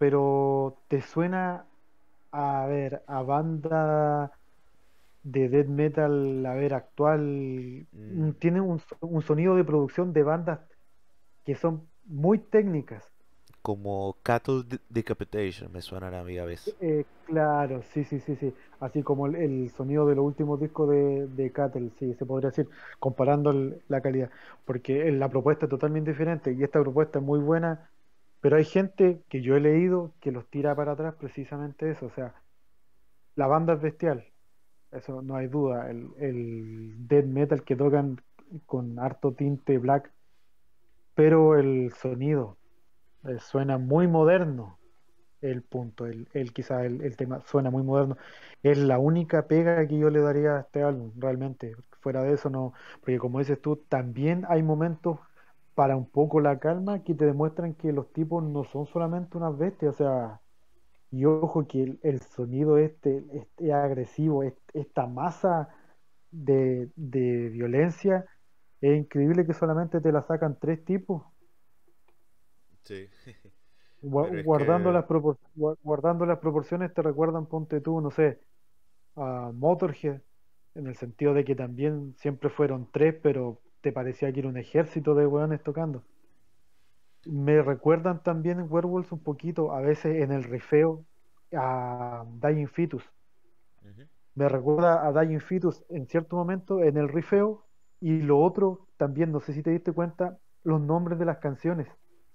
pero 0.00 0.78
te 0.88 1.02
suena 1.02 1.66
a 2.32 2.64
ver 2.64 3.02
a 3.06 3.20
banda 3.20 4.32
de 5.22 5.50
death 5.50 5.66
metal 5.66 6.46
a 6.46 6.54
ver 6.54 6.72
actual 6.72 7.84
mm. 7.92 8.30
tiene 8.38 8.62
un, 8.62 8.80
un, 9.00 9.20
sonido 9.20 9.56
de 9.56 9.62
producción 9.62 10.14
de 10.14 10.22
bandas 10.22 10.60
que 11.44 11.54
son 11.54 11.86
muy 12.06 12.38
técnicas. 12.38 13.12
Como 13.60 14.16
Cattle 14.22 14.62
Decapitation 14.88 15.70
me 15.70 15.82
suena 15.82 16.06
a 16.18 16.24
mí 16.24 16.38
a 16.38 16.46
veces. 16.46 16.74
Eh, 16.80 17.04
claro 17.26 17.82
sí 17.92 18.04
sí 18.04 18.20
sí 18.20 18.36
sí. 18.36 18.54
Así 18.80 19.02
como 19.02 19.26
el, 19.26 19.70
sonido 19.76 20.06
de 20.06 20.14
los 20.14 20.24
últimos 20.24 20.58
discos 20.58 20.88
de, 20.88 21.26
de 21.26 21.52
Cattle 21.52 21.90
sí 21.98 22.14
se 22.14 22.24
podría 22.24 22.48
decir 22.48 22.70
comparando 22.98 23.52
la 23.88 24.00
calidad. 24.00 24.30
Porque 24.64 25.12
la 25.12 25.28
propuesta 25.28 25.66
es 25.66 25.70
totalmente 25.70 26.12
diferente 26.12 26.54
y 26.54 26.64
esta 26.64 26.80
propuesta 26.80 27.18
es 27.18 27.24
muy 27.26 27.40
buena 27.40 27.90
pero 28.40 28.56
hay 28.56 28.64
gente 28.64 29.22
que 29.28 29.42
yo 29.42 29.56
he 29.56 29.60
leído 29.60 30.14
que 30.20 30.32
los 30.32 30.48
tira 30.48 30.74
para 30.74 30.92
atrás 30.92 31.14
precisamente 31.18 31.90
eso. 31.90 32.06
O 32.06 32.10
sea, 32.10 32.34
la 33.36 33.46
banda 33.46 33.74
es 33.74 33.82
bestial. 33.82 34.24
Eso 34.92 35.22
no 35.22 35.36
hay 35.36 35.46
duda. 35.46 35.90
El, 35.90 36.10
el 36.18 37.06
death 37.06 37.26
metal 37.26 37.62
que 37.64 37.76
tocan 37.76 38.20
con 38.66 38.98
harto 38.98 39.34
tinte 39.34 39.78
black. 39.78 40.10
Pero 41.14 41.58
el 41.58 41.92
sonido 41.92 42.56
eh, 43.24 43.38
suena 43.40 43.78
muy 43.78 44.08
moderno. 44.08 44.78
El 45.42 45.62
punto, 45.62 46.06
el, 46.06 46.28
el 46.34 46.52
quizá 46.52 46.84
el, 46.84 47.00
el, 47.02 47.16
tema 47.16 47.40
suena 47.46 47.70
muy 47.70 47.82
moderno. 47.82 48.16
Es 48.62 48.78
la 48.78 48.98
única 48.98 49.46
pega 49.48 49.86
que 49.86 49.98
yo 49.98 50.10
le 50.10 50.20
daría 50.20 50.56
a 50.56 50.60
este 50.60 50.82
álbum, 50.82 51.12
realmente. 51.16 51.76
Fuera 52.00 52.22
de 52.22 52.34
eso 52.34 52.50
no, 52.50 52.72
porque 53.00 53.18
como 53.18 53.38
dices 53.38 53.60
tú, 53.60 53.76
también 53.76 54.44
hay 54.48 54.62
momentos 54.62 55.18
para 55.80 55.96
un 55.96 56.10
poco 56.10 56.40
la 56.40 56.58
calma 56.58 57.02
que 57.04 57.14
te 57.14 57.24
demuestran 57.24 57.72
que 57.72 57.90
los 57.90 58.12
tipos 58.12 58.44
no 58.44 58.64
son 58.64 58.86
solamente 58.86 59.38
unas 59.38 59.56
bestias, 59.56 59.94
o 59.94 59.96
sea, 59.96 60.40
y 61.10 61.24
ojo 61.24 61.66
que 61.66 61.98
el, 62.02 62.20
sonido 62.20 62.76
este, 62.76 63.24
este 63.32 63.72
agresivo, 63.72 64.42
esta 64.74 65.06
masa 65.06 65.70
de, 66.30 66.90
violencia, 66.96 68.26
es 68.82 68.94
increíble 68.94 69.46
que 69.46 69.54
solamente 69.54 70.02
te 70.02 70.12
la 70.12 70.20
sacan 70.20 70.58
tres 70.60 70.84
tipos. 70.84 71.22
Sí. 72.82 73.08
guardando, 74.02 74.92
las 74.92 75.06
guardando 75.82 76.26
las 76.26 76.40
proporciones 76.40 76.92
te 76.92 77.00
recuerdan, 77.00 77.46
ponte 77.46 77.80
tú, 77.80 78.02
no 78.02 78.10
sé, 78.10 78.38
a 79.16 79.50
Motorhead, 79.54 80.20
en 80.74 80.88
el 80.88 80.96
sentido 80.96 81.32
de 81.32 81.46
que 81.46 81.54
también 81.54 82.14
siempre 82.18 82.50
fueron 82.50 82.86
tres, 82.92 83.14
pero 83.22 83.62
te 83.80 83.92
parecía 83.92 84.32
que 84.32 84.40
era 84.40 84.48
un 84.48 84.56
ejército 84.56 85.14
de 85.14 85.26
weones 85.26 85.62
tocando. 85.62 86.02
Me 87.24 87.62
recuerdan 87.62 88.22
también 88.22 88.60
en 88.60 88.66
Werewolves 88.70 89.12
un 89.12 89.22
poquito, 89.22 89.72
a 89.72 89.80
veces 89.80 90.22
en 90.22 90.32
el 90.32 90.44
rifeo, 90.44 91.04
a 91.52 92.24
Dying 92.42 92.68
Fetus. 92.68 93.02
Me 94.34 94.48
recuerda 94.48 95.06
a 95.06 95.12
Dying 95.12 95.40
Fetus 95.40 95.84
en 95.90 96.06
cierto 96.06 96.36
momento 96.36 96.82
en 96.82 96.96
el 96.96 97.08
rifeo. 97.08 97.66
Y 98.00 98.22
lo 98.22 98.38
otro, 98.38 98.86
también, 98.96 99.32
no 99.32 99.40
sé 99.40 99.52
si 99.52 99.62
te 99.62 99.70
diste 99.70 99.92
cuenta, 99.92 100.38
los 100.64 100.80
nombres 100.80 101.18
de 101.18 101.26
las 101.26 101.38
canciones. 101.38 101.86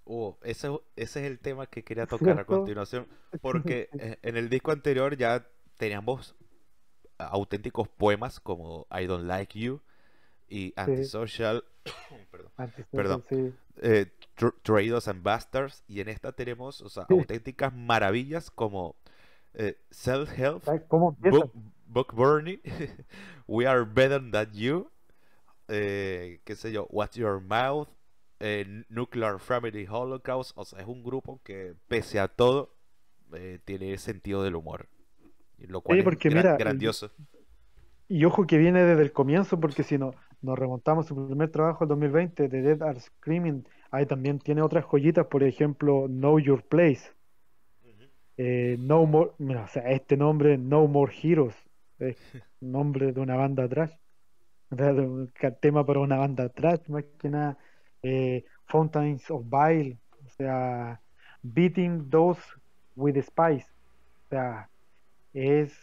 Oh, 0.04 0.38
ese, 0.44 0.68
ese 0.96 1.22
es 1.22 1.26
el 1.26 1.40
tema 1.40 1.66
que 1.66 1.84
quería 1.84 2.06
tocar 2.08 2.40
a 2.40 2.46
continuación. 2.46 3.08
Porque 3.42 3.90
en 4.22 4.38
el 4.38 4.50
disco 4.50 4.72
anterior 4.72 5.18
ya 5.18 5.48
teníamos 5.78 6.36
auténticos 7.18 7.88
poemas 7.88 8.40
como 8.40 8.86
I 8.92 9.08
Don't 9.08 9.26
Like 9.26 9.58
You 9.58 9.82
y 10.50 10.74
Antisocial, 10.76 11.64
perdón, 12.92 13.24
eh, 13.82 14.08
and 15.08 15.24
Bastards, 15.24 15.84
y 15.88 16.00
en 16.02 16.10
esta 16.10 16.32
tenemos 16.32 16.82
o 16.82 16.90
sea, 16.90 17.04
auténticas 17.10 17.74
maravillas 17.74 18.50
como 18.52 18.96
eh, 19.54 19.78
Self-Help, 19.92 20.64
book, 21.88 22.14
Burning, 22.14 22.60
We 23.48 23.68
Are 23.68 23.84
Better 23.86 24.22
Than 24.32 24.52
You, 24.54 24.90
eh, 25.68 26.42
qué 26.44 26.56
sé 26.56 26.72
yo, 26.72 26.88
What's 26.90 27.16
Your 27.16 27.42
Mouth, 27.42 27.90
eh, 28.40 28.84
Nuclear 28.90 29.40
Family 29.40 29.88
Holocaust, 29.90 30.52
o 30.56 30.66
sea, 30.66 30.80
es 30.80 30.88
un 30.88 31.04
grupo 31.04 31.42
que 31.44 31.76
pese 31.88 32.20
a 32.20 32.28
todo 32.28 32.76
eh, 33.34 33.60
tiene 33.66 33.98
sentido 33.98 34.44
del 34.44 34.56
humor, 34.56 34.88
lo 35.58 35.82
cual 35.82 35.98
Sí, 35.98 36.00
es 36.00 36.04
porque 36.04 36.30
gra- 36.30 36.36
mira, 36.36 36.58
grandioso. 36.58 37.12
y 38.08 38.24
ojo 38.26 38.46
que 38.46 38.58
viene 38.58 38.84
desde 38.84 39.02
el 39.02 39.12
comienzo, 39.12 39.60
porque 39.60 39.84
si 39.84 39.98
no, 39.98 40.14
nos 40.42 40.58
remontamos 40.58 41.08
su 41.08 41.28
primer 41.28 41.52
trabajo 41.52 41.84
el 41.84 41.90
2020 41.90 42.48
de 42.48 42.62
Dead 42.62 42.82
Are 42.82 43.00
Screaming, 43.00 43.68
ahí 43.92 44.06
también 44.06 44.40
tiene 44.40 44.62
otras 44.62 44.86
joyitas, 44.86 45.28
por 45.28 45.44
ejemplo, 45.44 46.08
Know 46.08 46.40
Your 46.40 46.64
Place, 46.64 47.12
eh, 48.38 48.78
No 48.80 49.06
More, 49.06 49.32
mira, 49.38 49.64
o 49.64 49.68
sea, 49.68 49.90
este 49.92 50.18
nombre, 50.18 50.58
No 50.58 50.88
More 50.88 51.14
Heroes, 51.22 51.56
es 52.00 52.18
nombre 52.60 53.12
de 53.12 53.20
una 53.20 53.36
banda 53.36 53.68
trash, 53.68 53.94
un 54.72 55.32
tema 55.62 55.86
para 55.86 56.00
una 56.00 56.18
banda 56.18 56.50
trash, 56.50 56.88
más 56.90 57.06
que 57.20 57.30
nada, 57.30 57.58
eh, 58.04 58.46
Fountains 58.66 59.30
of 59.32 59.44
Bile, 59.50 59.98
o 60.26 60.30
sea, 60.30 61.02
Beating 61.42 62.10
Those 62.10 62.42
with 62.96 63.22
Spice, 63.22 63.68
o 64.26 64.30
sea, 64.30 64.70
es 65.34 65.74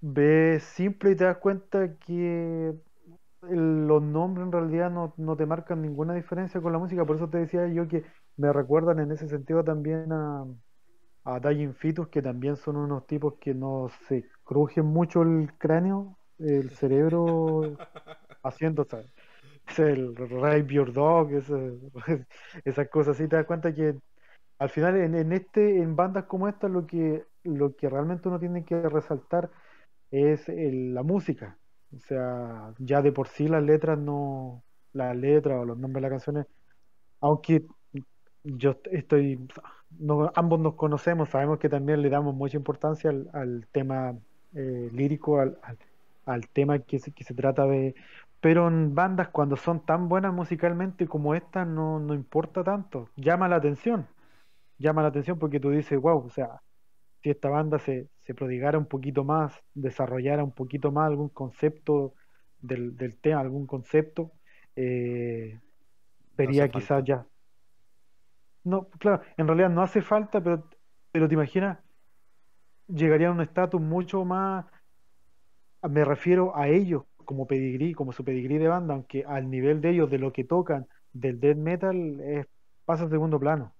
ves 0.00 0.62
simple 0.62 1.12
y 1.12 1.16
te 1.16 1.24
das 1.24 1.38
cuenta 1.38 1.96
que 1.98 2.74
los 3.50 4.02
nombres 4.02 4.46
en 4.46 4.52
realidad 4.52 4.90
no, 4.90 5.14
no 5.16 5.36
te 5.36 5.46
marcan 5.46 5.82
ninguna 5.82 6.14
diferencia 6.14 6.60
con 6.60 6.72
la 6.72 6.78
música, 6.78 7.04
por 7.06 7.16
eso 7.16 7.28
te 7.30 7.38
decía 7.38 7.66
yo 7.68 7.88
que 7.88 8.04
me 8.36 8.52
recuerdan 8.52 8.98
en 9.00 9.12
ese 9.12 9.28
sentido 9.28 9.64
también 9.64 10.12
a, 10.12 10.44
a 11.24 11.40
Dying 11.40 11.74
Fetus, 11.74 12.08
que 12.08 12.22
también 12.22 12.56
son 12.56 12.76
unos 12.76 13.06
tipos 13.06 13.34
que 13.40 13.54
no 13.54 13.88
se 14.08 14.28
crujen 14.44 14.86
mucho 14.86 15.22
el 15.22 15.52
cráneo, 15.58 16.18
el 16.38 16.70
cerebro 16.72 17.80
haciendo, 18.42 18.82
o 18.84 18.86
es 19.66 19.78
el 19.78 20.16
Rape 20.16 20.66
Your 20.74 20.92
Dog, 20.92 21.30
esas 22.64 22.88
cosas 22.88 23.16
así, 23.16 23.28
te 23.28 23.36
das 23.36 23.46
cuenta 23.46 23.74
que 23.74 23.96
al 24.58 24.70
final 24.70 24.96
en, 24.98 25.14
en 25.16 25.32
este, 25.32 25.78
en 25.82 25.96
bandas 25.96 26.24
como 26.26 26.48
esta, 26.48 26.68
lo 26.68 26.86
que, 26.86 27.24
lo 27.44 27.76
que 27.76 27.88
realmente 27.90 28.28
uno 28.28 28.40
tiene 28.40 28.64
que 28.64 28.80
resaltar 28.88 29.50
es 30.10 30.48
el- 30.48 30.94
la 30.94 31.02
música. 31.04 31.58
O 31.94 31.98
sea, 32.00 32.74
ya 32.78 33.00
de 33.02 33.12
por 33.12 33.28
sí 33.28 33.48
las 33.48 33.62
letras 33.62 33.98
no, 33.98 34.64
las 34.92 35.16
letras 35.16 35.60
o 35.60 35.64
los 35.64 35.78
nombres 35.78 36.02
de 36.02 36.10
las 36.10 36.10
canciones, 36.10 36.46
aunque 37.20 37.66
yo 38.44 38.70
est- 38.72 38.86
estoy, 38.92 39.38
no, 39.98 40.32
ambos 40.36 40.60
nos 40.60 40.74
conocemos, 40.76 41.30
sabemos 41.30 41.58
que 41.58 41.68
también 41.68 42.02
le 42.02 42.10
damos 42.10 42.34
mucha 42.34 42.56
importancia 42.56 43.10
al, 43.10 43.66
tema 43.72 44.16
eh, 44.54 44.90
lírico, 44.92 45.40
al, 45.40 45.58
al, 46.26 46.48
tema 46.50 46.78
que 46.80 46.98
se, 46.98 47.12
que 47.12 47.24
se 47.24 47.34
trata 47.34 47.66
de, 47.66 47.94
pero 48.40 48.68
en 48.68 48.94
bandas 48.94 49.28
cuando 49.30 49.56
son 49.56 49.84
tan 49.86 50.08
buenas 50.08 50.32
musicalmente 50.34 51.06
como 51.08 51.34
esta, 51.34 51.64
no, 51.64 51.98
no 52.00 52.14
importa 52.14 52.64
tanto, 52.64 53.10
llama 53.16 53.48
la 53.48 53.56
atención, 53.56 54.08
llama 54.78 55.02
la 55.02 55.08
atención 55.08 55.38
porque 55.38 55.60
tú 55.60 55.70
dices, 55.70 56.00
wow, 56.00 56.26
o 56.26 56.30
sea, 56.30 56.62
si 57.22 57.30
esta 57.30 57.48
banda 57.50 57.78
se, 57.78 58.08
se 58.26 58.34
prodigara 58.34 58.76
un 58.78 58.86
poquito 58.86 59.24
más, 59.24 59.62
desarrollara 59.74 60.42
un 60.42 60.52
poquito 60.52 60.90
más 60.90 61.06
algún 61.06 61.28
concepto 61.28 62.14
del, 62.60 62.96
del 62.96 63.18
tema, 63.20 63.40
algún 63.40 63.66
concepto, 63.66 64.32
eh, 64.74 65.60
No 66.38 66.50
hace 66.50 66.52
sería 66.52 66.68
quizás 66.68 67.04
ya. 67.04 67.26
No, 68.64 68.88
claro, 68.98 69.22
en 69.36 69.46
realidad 69.46 69.70
no 69.70 69.82
hace 69.82 70.02
falta, 70.02 70.42
pero, 70.42 70.68
pero 71.12 71.28
te 71.28 71.34
imaginas, 71.34 71.78
llegaría 72.88 73.28
a 73.28 73.32
un 73.32 73.40
estatus 73.40 73.80
mucho 73.80 74.24
más, 74.24 74.66
me 75.82 76.04
refiero 76.04 76.56
a 76.56 76.68
ellos 76.68 77.04
como 77.24 77.46
pedigrí, 77.46 77.94
como 77.94 78.12
su 78.12 78.24
pedigrí 78.24 78.58
de 78.58 78.68
banda, 78.68 78.94
aunque 78.94 79.24
al 79.24 79.50
nivel 79.50 79.80
de 79.80 79.90
ellos, 79.90 80.10
de 80.10 80.18
lo 80.18 80.32
que 80.32 80.44
tocan, 80.44 80.88
del 81.12 81.40
death 81.40 81.56
metal, 81.56 82.20
es, 82.20 82.46
pasa 82.84 83.04
a 83.04 83.08
segundo 83.08 83.38
plano. 83.38 83.76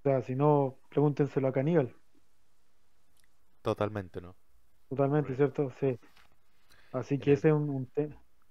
O 0.00 0.02
sea, 0.02 0.22
si 0.22 0.34
no, 0.34 0.78
pregúntenselo 0.90 1.48
a 1.48 1.52
Caníbal. 1.52 1.94
Totalmente, 3.62 4.20
¿no? 4.20 4.36
Totalmente, 4.88 5.36
¿cierto? 5.36 5.70
Sí. 5.80 5.98
Así 6.92 7.20
que 7.20 7.32
ese 7.34 7.48
es 7.48 7.54
un, 7.54 7.70
un, 7.70 7.86
te- 7.90 8.10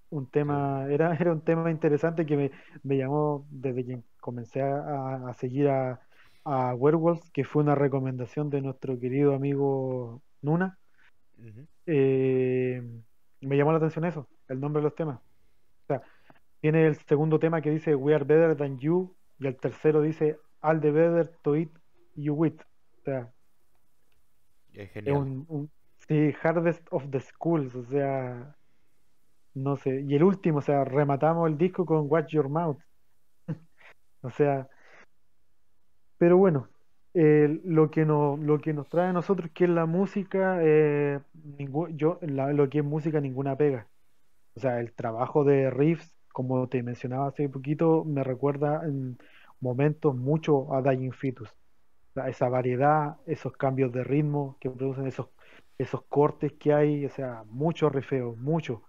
un 0.09 0.29
el- 0.47 0.69
tema, 0.69 0.87
era, 0.91 1.15
era 1.19 1.33
un 1.33 1.43
tema 1.43 1.71
interesante 1.71 2.25
que 2.25 2.37
me, 2.37 2.51
me 2.83 2.97
llamó 2.97 3.47
desde 3.51 3.85
que 3.85 4.03
comencé 4.21 4.61
a, 4.61 5.29
a 5.29 5.33
seguir 5.33 5.69
a, 5.69 6.01
a 6.45 6.75
Werewolves, 6.75 7.31
que 7.31 7.43
fue 7.45 7.63
una 7.63 7.75
recomendación 7.75 8.49
de 8.49 8.61
nuestro 8.61 8.99
querido 8.99 9.35
amigo 9.35 10.23
Nuna. 10.41 10.79
Eh, 11.85 12.81
me 13.41 13.57
llamó 13.57 13.71
la 13.71 13.77
atención 13.77 14.05
eso, 14.05 14.29
el 14.47 14.59
nombre 14.59 14.81
de 14.81 14.83
los 14.85 14.95
temas. 14.95 15.19
O 15.19 15.87
sea, 15.87 16.03
tiene 16.61 16.87
el 16.87 16.97
segundo 16.97 17.39
tema 17.39 17.61
que 17.61 17.71
dice 17.71 17.95
We 17.95 18.15
are 18.15 18.25
better 18.25 18.55
than 18.57 18.79
you, 18.79 19.17
y 19.39 19.47
el 19.47 19.57
tercero 19.59 20.01
dice 20.01 20.39
All 20.61 20.81
the 20.81 20.91
better 20.91 21.29
to 21.43 21.55
eat 21.57 21.71
you 22.15 22.33
with. 22.35 22.55
O 22.61 23.03
sea, 23.05 23.33
Es 24.83 24.89
es 25.05 25.13
un, 25.13 25.45
un 25.47 25.71
sí, 26.07 26.33
hardest 26.41 26.87
of 26.91 27.09
the 27.11 27.19
schools, 27.19 27.75
o 27.75 27.83
sea. 27.85 28.55
No 29.53 29.75
sé, 29.77 30.01
y 30.07 30.15
el 30.15 30.23
último, 30.23 30.59
o 30.59 30.61
sea, 30.61 30.83
rematamos 30.85 31.47
el 31.49 31.57
disco 31.57 31.85
con 31.85 32.05
Watch 32.09 32.31
Your 32.33 32.49
Mouth. 32.49 32.79
O 34.21 34.29
sea, 34.31 34.69
pero 36.17 36.37
bueno, 36.37 36.69
eh, 37.13 37.59
lo 37.63 37.89
que 37.91 38.05
nos, 38.05 38.39
lo 38.39 38.59
que 38.59 38.73
nos 38.73 38.89
trae 38.89 39.09
a 39.09 39.13
nosotros, 39.13 39.51
que 39.53 39.65
es 39.65 39.69
la 39.69 39.85
música, 39.85 40.59
eh, 40.61 41.19
ningú- 41.33 41.89
yo, 41.95 42.19
la- 42.21 42.53
lo 42.53 42.69
que 42.69 42.79
es 42.79 42.85
música, 42.85 43.21
ninguna 43.21 43.55
pega. 43.57 43.87
O 44.55 44.61
sea, 44.61 44.79
el 44.81 44.93
trabajo 44.93 45.45
de 45.45 45.71
riffs, 45.71 46.11
como 46.33 46.69
te 46.69 46.83
mencionaba 46.83 47.29
hace 47.29 47.49
poquito, 47.49 48.05
me 48.05 48.23
recuerda 48.25 48.83
en 48.85 49.17
momentos 49.61 50.15
mucho 50.15 50.73
a 50.75 50.81
Dying 50.83 51.13
Fetus. 51.13 51.49
Esa 52.27 52.49
variedad, 52.49 53.17
esos 53.25 53.53
cambios 53.53 53.91
de 53.91 54.03
ritmo 54.03 54.57
que 54.59 54.69
producen 54.69 55.07
esos, 55.07 55.27
esos 55.77 56.03
cortes 56.05 56.53
que 56.59 56.73
hay, 56.73 57.05
o 57.05 57.09
sea, 57.09 57.43
mucho 57.47 57.89
rifeo, 57.89 58.35
mucho. 58.35 58.83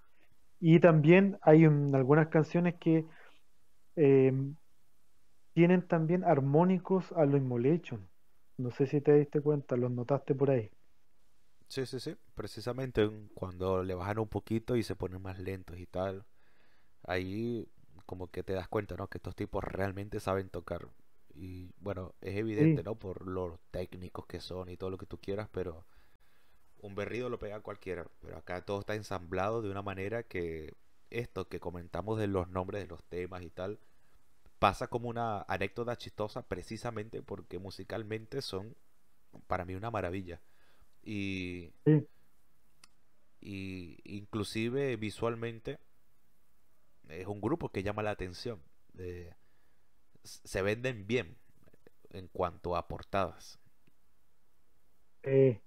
Y 0.61 0.81
también 0.81 1.39
hay 1.43 1.65
algunas 1.67 2.29
canciones 2.29 2.77
que 2.81 3.07
eh, 3.97 4.33
tienen 5.55 5.87
también 5.87 6.25
armónicos 6.25 7.13
a 7.13 7.25
lo 7.25 7.37
Immolation. 7.37 8.11
No 8.59 8.73
sé 8.73 8.87
si 8.89 9.01
te 9.01 9.15
diste 9.15 9.41
cuenta, 9.41 9.77
los 9.77 9.93
notaste 9.93 10.35
por 10.35 10.51
ahí. 10.51 10.69
Sí, 11.69 11.87
sí, 11.87 12.01
sí. 12.01 12.17
Precisamente 12.35 13.03
en- 13.03 13.29
cuando 13.35 13.83
le 13.83 13.95
bajan 13.95 14.19
un 14.19 14.29
poquito 14.29 14.77
y 14.77 14.83
se 14.83 14.97
ponen 14.97 15.23
más 15.23 15.39
lentos 15.39 15.79
y 15.79 15.87
tal, 15.87 16.25
ahí 17.05 17.69
como 18.07 18.29
que 18.31 18.43
te 18.45 18.55
das 18.55 18.69
cuenta, 18.69 18.97
¿no? 18.97 19.09
Que 19.09 19.19
estos 19.19 19.37
tipos 19.37 19.65
realmente 19.65 20.21
saben 20.21 20.51
tocar. 20.51 20.89
Y 21.35 21.73
bueno, 21.79 22.15
es 22.21 22.37
evidente, 22.37 22.83
Sí, 22.83 22.85
¿no? 22.85 22.95
Por 22.97 23.27
lo 23.27 23.61
técnicos 23.71 24.27
que 24.27 24.41
son 24.41 24.69
y 24.69 24.77
todo 24.77 24.91
lo 24.91 24.99
que 24.99 25.07
tú 25.07 25.19
quieras, 25.19 25.49
pero 25.53 25.87
un 26.79 26.95
berrido 26.95 27.29
lo 27.29 27.39
pega 27.39 27.61
cualquiera. 27.61 28.07
Pero 28.21 28.37
acá 28.39 28.65
todo 28.65 28.81
está 28.81 28.95
ensamblado 28.95 29.63
de 29.63 29.71
una 29.71 29.83
manera 29.83 30.23
que 30.25 30.75
esto 31.11 31.49
que 31.49 31.61
comentamos 31.61 32.19
de 32.19 32.29
los 32.29 32.49
nombres 32.51 32.83
de 32.83 32.89
los 32.89 33.05
temas 33.05 33.43
y 33.43 33.51
tal, 33.51 33.81
pasa 34.59 34.89
como 34.89 35.09
una 35.09 35.43
anécdota 35.49 35.97
chistosa 35.97 36.43
precisamente 36.47 37.23
porque 37.23 37.59
musicalmente 37.59 38.43
son 38.43 38.77
para 39.47 39.65
mí 39.65 39.75
una 39.75 39.91
maravilla. 39.91 40.41
Y, 41.03 41.73
sí, 41.85 42.07
y 43.41 43.99
inclusive 44.05 44.97
visualmente 44.97 45.79
es 47.09 47.27
un 47.27 47.41
grupo 47.41 47.71
que 47.71 47.83
llama 47.83 48.03
la 48.03 48.11
atención. 48.11 48.63
Eh, 48.99 49.33
se 50.25 50.63
venden 50.63 51.07
bien 51.07 51.37
en 52.11 52.29
cuanto 52.29 52.77
a 52.77 52.89
portadas. 52.89 53.61
eh, 55.23 55.61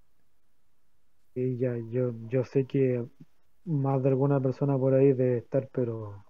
sí, 1.34 1.58
ya, 1.58 1.76
yo, 1.90 2.12
yo 2.28 2.44
sé 2.44 2.66
que 2.66 3.04
más 3.64 4.02
de 4.02 4.08
alguna 4.10 4.40
persona 4.40 4.78
por 4.78 4.94
ahí 4.94 5.12
debe 5.12 5.38
estar, 5.38 5.68
pero 5.72 6.24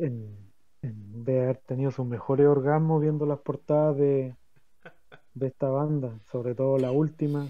en, 0.00 0.52
en- 0.82 1.24
de 1.24 1.40
haber 1.42 1.58
tenido 1.58 1.90
sus 1.90 2.06
mejores 2.06 2.46
orgasmos 2.46 3.00
viendo 3.02 3.26
las 3.26 3.40
portadas 3.40 3.96
de, 3.98 4.36
de 5.34 5.46
esta 5.48 5.68
banda, 5.70 6.20
sobre 6.32 6.54
todo 6.54 6.78
la 6.78 6.92
última. 6.92 7.46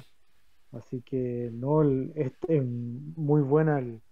Así 0.73 1.03
que 1.03 1.51
no, 1.55 1.83
es 1.83 2.33
muy 3.17 3.43
buena. 3.43 3.79
el- 3.81 4.03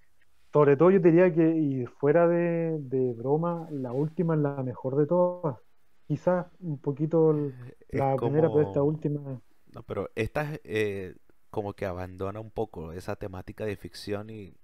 sobre 0.57 0.77
todo 0.77 0.91
yo 0.91 1.01
diría 1.01 1.33
que, 1.35 1.57
y 1.57 1.87
fuera 1.87 2.27
de, 2.29 2.79
de 2.81 3.13
broma, 3.15 3.69
la 3.71 3.93
última 3.93 4.35
es 4.35 4.41
la 4.41 4.63
mejor 4.63 4.97
de 4.97 5.07
todas. 5.07 5.59
Quizás 6.07 6.47
un 6.61 6.79
poquito 6.81 7.53
Es 7.89 8.05
la 8.05 8.19
primera, 8.21 8.51
pero 8.53 8.63
esta 8.63 8.83
última, 8.83 9.41
No, 9.73 9.83
pero 9.85 10.11
esta 10.17 10.55
es, 10.55 10.61
eh, 10.65 11.17
como 11.51 11.75
que 11.75 11.87
abandona 11.87 12.41
un 12.41 12.51
poco 12.51 12.93
esa 12.93 13.17
temática 13.17 13.65
de 13.67 13.77
ficción 13.77 14.31
y, 14.31 14.55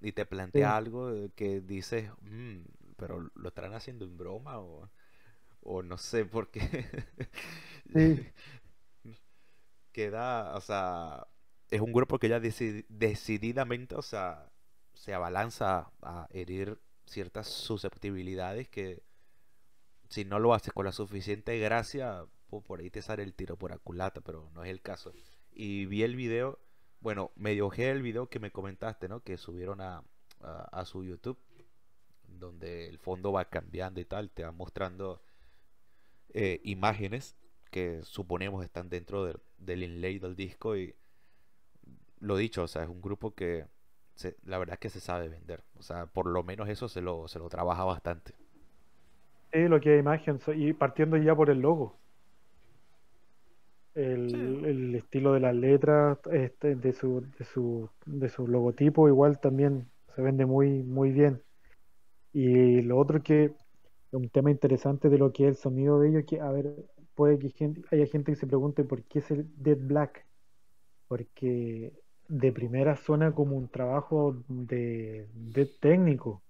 y 0.00 0.12
te 0.12 0.26
plantea 0.26 0.76
sí, 0.76 0.78
algo 0.78 1.12
que 1.36 1.60
dices, 1.60 2.10
"Mm, 2.22 2.62
pero 2.96 3.30
lo 3.34 3.48
estarán 3.48 3.74
haciendo 3.74 4.04
en 4.06 4.16
broma 4.18 4.60
o, 4.60 4.90
o 5.62 5.82
no 5.84 5.98
sé 5.98 6.24
por 6.26 6.50
qué. 6.50 6.60
sí, 7.92 8.24
Queda, 9.92 10.54
o 10.56 10.60
sea, 10.60 11.26
es 11.70 11.80
un 11.80 11.92
grupo 11.92 12.18
que 12.18 12.28
ya 12.28 12.40
deci- 12.40 12.84
decididamente, 12.88 13.94
o 13.94 14.02
sea, 14.02 14.50
se 15.04 15.12
abalanza 15.12 15.92
a 16.00 16.28
herir 16.30 16.80
ciertas 17.04 17.46
susceptibilidades 17.46 18.70
que 18.70 19.02
si 20.08 20.24
no 20.24 20.38
lo 20.38 20.54
haces 20.54 20.72
con 20.72 20.86
la 20.86 20.92
suficiente 20.92 21.58
gracia, 21.58 22.24
por 22.48 22.80
ahí 22.80 22.88
te 22.88 23.02
sale 23.02 23.22
el 23.22 23.34
tiro 23.34 23.58
por 23.58 23.72
aculata, 23.72 24.22
pero 24.22 24.50
no 24.54 24.64
es 24.64 24.70
el 24.70 24.80
caso. 24.80 25.12
Y 25.52 25.84
vi 25.84 26.04
el 26.04 26.16
video, 26.16 26.58
bueno, 27.00 27.32
medio 27.36 27.66
ojé 27.66 27.90
el 27.90 28.00
video 28.00 28.30
que 28.30 28.38
me 28.38 28.50
comentaste, 28.50 29.06
¿no? 29.06 29.20
Que 29.20 29.36
subieron 29.36 29.82
a, 29.82 30.04
a, 30.40 30.86
su 30.86 31.04
YouTube, 31.04 31.38
donde 32.26 32.88
el 32.88 32.98
fondo 32.98 33.30
va 33.30 33.50
cambiando 33.50 34.00
y 34.00 34.06
tal, 34.06 34.30
te 34.30 34.42
va 34.42 34.52
mostrando 34.52 35.22
eh, 36.30 36.62
imágenes 36.64 37.36
que 37.70 38.02
suponemos 38.04 38.64
están 38.64 38.88
dentro 38.88 39.38
del 39.58 39.82
inlay 39.82 40.18
del 40.18 40.34
disco 40.34 40.78
y 40.78 40.94
lo 42.20 42.38
dicho, 42.38 42.62
o 42.62 42.68
sea, 42.68 42.84
es 42.84 42.88
un 42.88 43.02
grupo 43.02 43.34
que 43.34 43.66
la 44.44 44.58
verdad 44.58 44.74
es 44.74 44.80
que 44.80 44.90
se 44.90 45.00
sabe 45.00 45.28
vender. 45.28 45.60
O 45.78 45.82
sea, 45.82 46.06
por 46.06 46.26
lo 46.26 46.42
menos 46.42 46.68
eso 46.68 46.88
se 46.88 47.00
lo, 47.00 47.28
se 47.28 47.38
lo 47.38 47.48
trabaja 47.48 47.84
bastante. 47.84 48.32
Sí, 49.52 49.68
lo 49.68 49.80
que 49.80 49.94
hay 49.94 49.98
imagen, 49.98 50.40
y 50.56 50.72
partiendo 50.72 51.16
ya 51.16 51.34
por 51.34 51.50
el 51.50 51.60
logo. 51.60 51.96
El, 53.94 54.94
estilo 54.96 55.34
de 55.34 55.40
las 55.40 55.54
letras, 55.54 56.18
este, 56.32 56.74
de, 56.74 56.92
su, 56.92 57.24
de, 57.38 57.44
su, 57.44 57.88
de 58.06 58.28
su 58.28 58.48
logotipo, 58.48 59.08
igual 59.08 59.38
también 59.38 59.88
se 60.14 60.22
vende 60.22 60.46
muy, 60.46 60.82
muy 60.82 61.12
bien. 61.12 61.40
Y 62.32 62.82
lo 62.82 62.98
otro 62.98 63.22
que, 63.22 63.52
un 64.10 64.28
tema 64.28 64.50
interesante 64.50 65.08
de 65.08 65.18
lo 65.18 65.32
que 65.32 65.44
es 65.44 65.50
el 65.50 65.56
sonido 65.56 66.00
de 66.00 66.08
ellos, 66.08 66.24
que, 66.26 66.40
a 66.40 66.50
ver, 66.50 66.66
puede 67.14 67.38
que 67.38 67.50
gente, 67.50 67.82
haya 67.92 68.06
gente 68.06 68.32
que 68.32 68.36
se 68.36 68.46
pregunte 68.48 68.82
por 68.82 69.04
qué 69.04 69.20
es 69.20 69.30
el 69.30 69.46
Dead 69.56 69.78
Black. 69.78 70.26
Porque 71.06 71.92
de 72.28 72.52
primera 72.52 72.96
suena 72.96 73.32
como 73.32 73.56
un 73.56 73.68
trabajo 73.68 74.36
de, 74.48 75.28
técnico, 75.80 76.42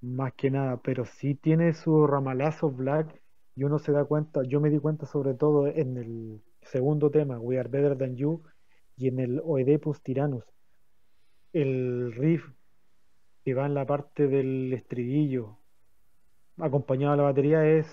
más 0.00 0.32
que 0.34 0.50
nada, 0.50 0.78
pero 0.78 1.04
sí 1.04 1.34
tiene 1.34 1.72
su 1.74 2.06
ramalazo 2.06 2.70
black 2.70 3.20
y 3.56 3.64
uno 3.64 3.78
se 3.78 3.92
da 3.92 4.04
cuenta, 4.04 4.42
yo 4.42 4.60
me 4.60 4.70
di 4.70 4.78
cuenta 4.78 5.06
sobre 5.06 5.34
todo 5.34 5.66
en 5.68 5.96
el 5.96 6.42
segundo 6.62 7.10
tema, 7.10 7.38
We 7.38 7.58
Are 7.58 7.68
Better 7.68 7.96
Than 7.96 8.16
You, 8.16 8.42
y 8.96 9.08
en 9.08 9.20
el 9.20 9.40
Oedipus 9.44 10.02
Tyrannus. 10.02 10.44
El 11.52 12.12
riff 12.14 12.44
que 13.44 13.54
va 13.54 13.66
en 13.66 13.74
la 13.74 13.86
parte 13.86 14.26
del 14.26 14.72
estribillo, 14.72 15.58
acompañado 16.58 17.12
de 17.12 17.16
la 17.18 17.22
batería, 17.24 17.66
es 17.66 17.86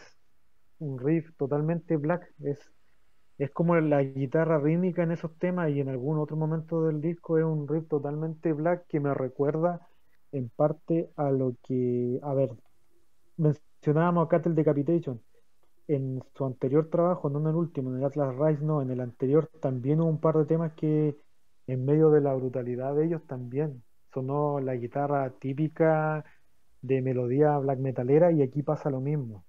un 0.80 1.00
riff 1.00 1.32
totalmente 1.38 1.98
black, 1.98 2.34
es 2.44 2.60
es 3.44 3.50
como 3.50 3.76
la 3.76 4.04
guitarra 4.04 4.60
rítmica 4.60 5.02
en 5.02 5.12
esos 5.12 5.36
temas 5.40 5.72
y 5.72 5.80
en 5.80 5.90
algún 5.90 6.20
otro 6.20 6.38
momento 6.38 6.86
del 6.86 7.02
disco 7.02 7.40
es 7.40 7.44
un 7.44 7.68
riff 7.68 7.88
totalmente 7.88 8.54
black 8.54 8.86
que 8.88 9.00
me 9.00 9.16
recuerda 9.16 9.88
en 10.32 10.50
parte 10.50 11.10
a 11.16 11.32
lo 11.32 11.56
que, 11.64 12.20
a 12.22 12.36
ver, 12.36 12.52
mencionábamos 13.38 14.26
a 14.26 14.30
Cattle 14.30 14.54
Decapitation. 14.54 15.20
En 15.88 16.22
su 16.36 16.46
anterior 16.46 16.90
trabajo, 16.92 17.32
no 17.32 17.40
en 17.40 17.48
el 17.48 17.56
último, 17.56 17.90
en 17.90 17.98
el 17.98 18.06
Atlas 18.06 18.36
Rise, 18.38 18.64
no, 18.64 18.80
en 18.84 18.92
el 18.92 19.02
anterior 19.02 19.50
también 19.60 20.02
hubo 20.02 20.10
un 20.10 20.22
par 20.22 20.38
de 20.38 20.46
temas 20.46 20.74
que 20.74 21.16
en 21.66 21.84
medio 21.84 22.12
de 22.12 22.22
la 22.22 22.36
brutalidad 22.36 22.94
de 22.96 23.06
ellos 23.06 23.26
también 23.26 23.82
sonó 24.14 24.60
la 24.60 24.76
guitarra 24.76 25.32
típica 25.40 26.24
de 26.84 27.02
melodía 27.02 27.58
black 27.58 27.80
metalera 27.80 28.32
y 28.32 28.44
aquí 28.44 28.62
pasa 28.62 28.92
lo 28.92 29.02
mismo. 29.02 29.44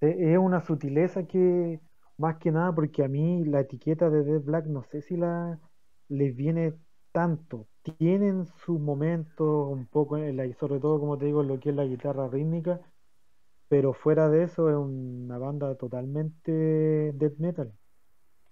Es 0.00 0.38
una 0.38 0.60
sutileza 0.60 1.26
que 1.26 1.80
más 2.22 2.38
que 2.38 2.52
nada 2.52 2.72
porque 2.74 3.02
a 3.04 3.08
mí 3.08 3.44
la 3.44 3.60
etiqueta 3.60 4.08
de 4.08 4.22
Dead 4.24 4.40
Black 4.40 4.66
no 4.66 4.84
sé 4.84 5.02
si 5.02 5.16
la 5.16 5.58
les 6.08 6.34
viene 6.36 6.74
tanto. 7.12 7.68
Tienen 7.98 8.46
su 8.46 8.78
momento 8.78 9.66
un 9.68 9.86
poco, 9.86 10.16
sobre 10.58 10.78
todo 10.80 11.00
como 11.00 11.18
te 11.18 11.26
digo, 11.26 11.42
en 11.42 11.48
lo 11.48 11.58
que 11.60 11.70
es 11.70 11.76
la 11.76 11.84
guitarra 11.84 12.28
rítmica, 12.28 12.80
pero 13.68 13.92
fuera 13.92 14.28
de 14.28 14.44
eso 14.44 14.70
es 14.70 14.76
una 14.76 15.38
banda 15.38 15.74
totalmente 15.76 16.52
death 17.14 17.38
metal. 17.38 17.72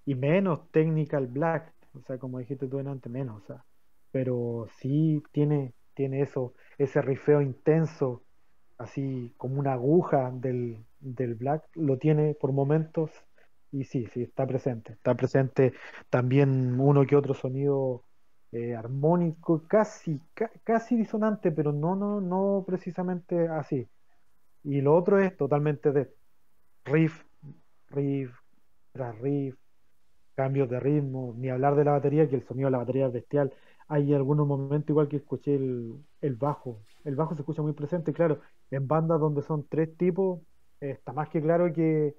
Y 0.04 0.14
menos 0.16 0.68
technical 0.72 1.26
black, 1.28 1.72
o 1.94 2.00
sea, 2.02 2.18
como 2.18 2.38
dijiste 2.40 2.66
tú 2.66 2.78
antes, 2.80 3.12
menos, 3.12 3.42
o 3.42 3.46
sea. 3.46 3.64
Pero 4.10 4.66
sí 4.80 5.22
tiene, 5.32 5.74
tiene 5.94 6.22
eso, 6.22 6.54
ese 6.78 7.02
rifeo 7.02 7.40
intenso, 7.42 8.24
así 8.78 9.32
como 9.36 9.60
una 9.60 9.74
aguja 9.74 10.32
del, 10.34 10.84
del 10.98 11.34
black, 11.36 11.68
lo 11.74 11.98
tiene 11.98 12.34
por 12.34 12.52
momentos 12.52 13.10
y 13.72 13.84
sí, 13.84 14.06
sí, 14.06 14.22
está 14.22 14.46
presente. 14.46 14.92
Está 14.94 15.14
presente 15.14 15.72
también 16.10 16.78
uno 16.80 17.06
que 17.06 17.16
otro 17.16 17.34
sonido 17.34 18.04
eh, 18.52 18.74
armónico, 18.74 19.62
casi, 19.68 20.20
casi 20.64 20.96
disonante, 20.96 21.52
pero 21.52 21.72
no, 21.72 21.94
no, 21.96 22.20
no 22.20 22.64
precisamente 22.66 23.48
así. 23.48 23.88
Y 24.64 24.80
lo 24.80 24.96
otro 24.96 25.20
es 25.20 25.36
totalmente 25.36 25.92
de 25.92 26.14
riff, 26.84 27.24
riff, 27.90 28.32
tras 28.92 29.18
riff, 29.20 29.56
cambios 30.34 30.68
de 30.70 30.80
ritmo, 30.80 31.34
ni 31.36 31.50
hablar 31.50 31.76
de 31.76 31.84
la 31.84 31.92
batería, 31.92 32.28
que 32.28 32.36
el 32.36 32.46
sonido 32.46 32.66
de 32.68 32.72
la 32.72 32.78
batería 32.78 33.06
es 33.06 33.12
bestial. 33.12 33.52
Hay 33.88 34.14
algunos 34.14 34.46
momentos 34.46 34.90
igual 34.90 35.08
que 35.08 35.16
escuché 35.16 35.54
el, 35.56 35.94
el 36.20 36.36
bajo. 36.36 36.82
El 37.04 37.16
bajo 37.16 37.34
se 37.34 37.42
escucha 37.42 37.62
muy 37.62 37.72
presente, 37.72 38.12
claro. 38.12 38.40
En 38.70 38.86
bandas 38.88 39.20
donde 39.20 39.42
son 39.42 39.66
tres 39.68 39.96
tipos, 39.96 40.40
está 40.80 41.12
más 41.12 41.28
que 41.28 41.42
claro 41.42 41.72
que 41.72 42.14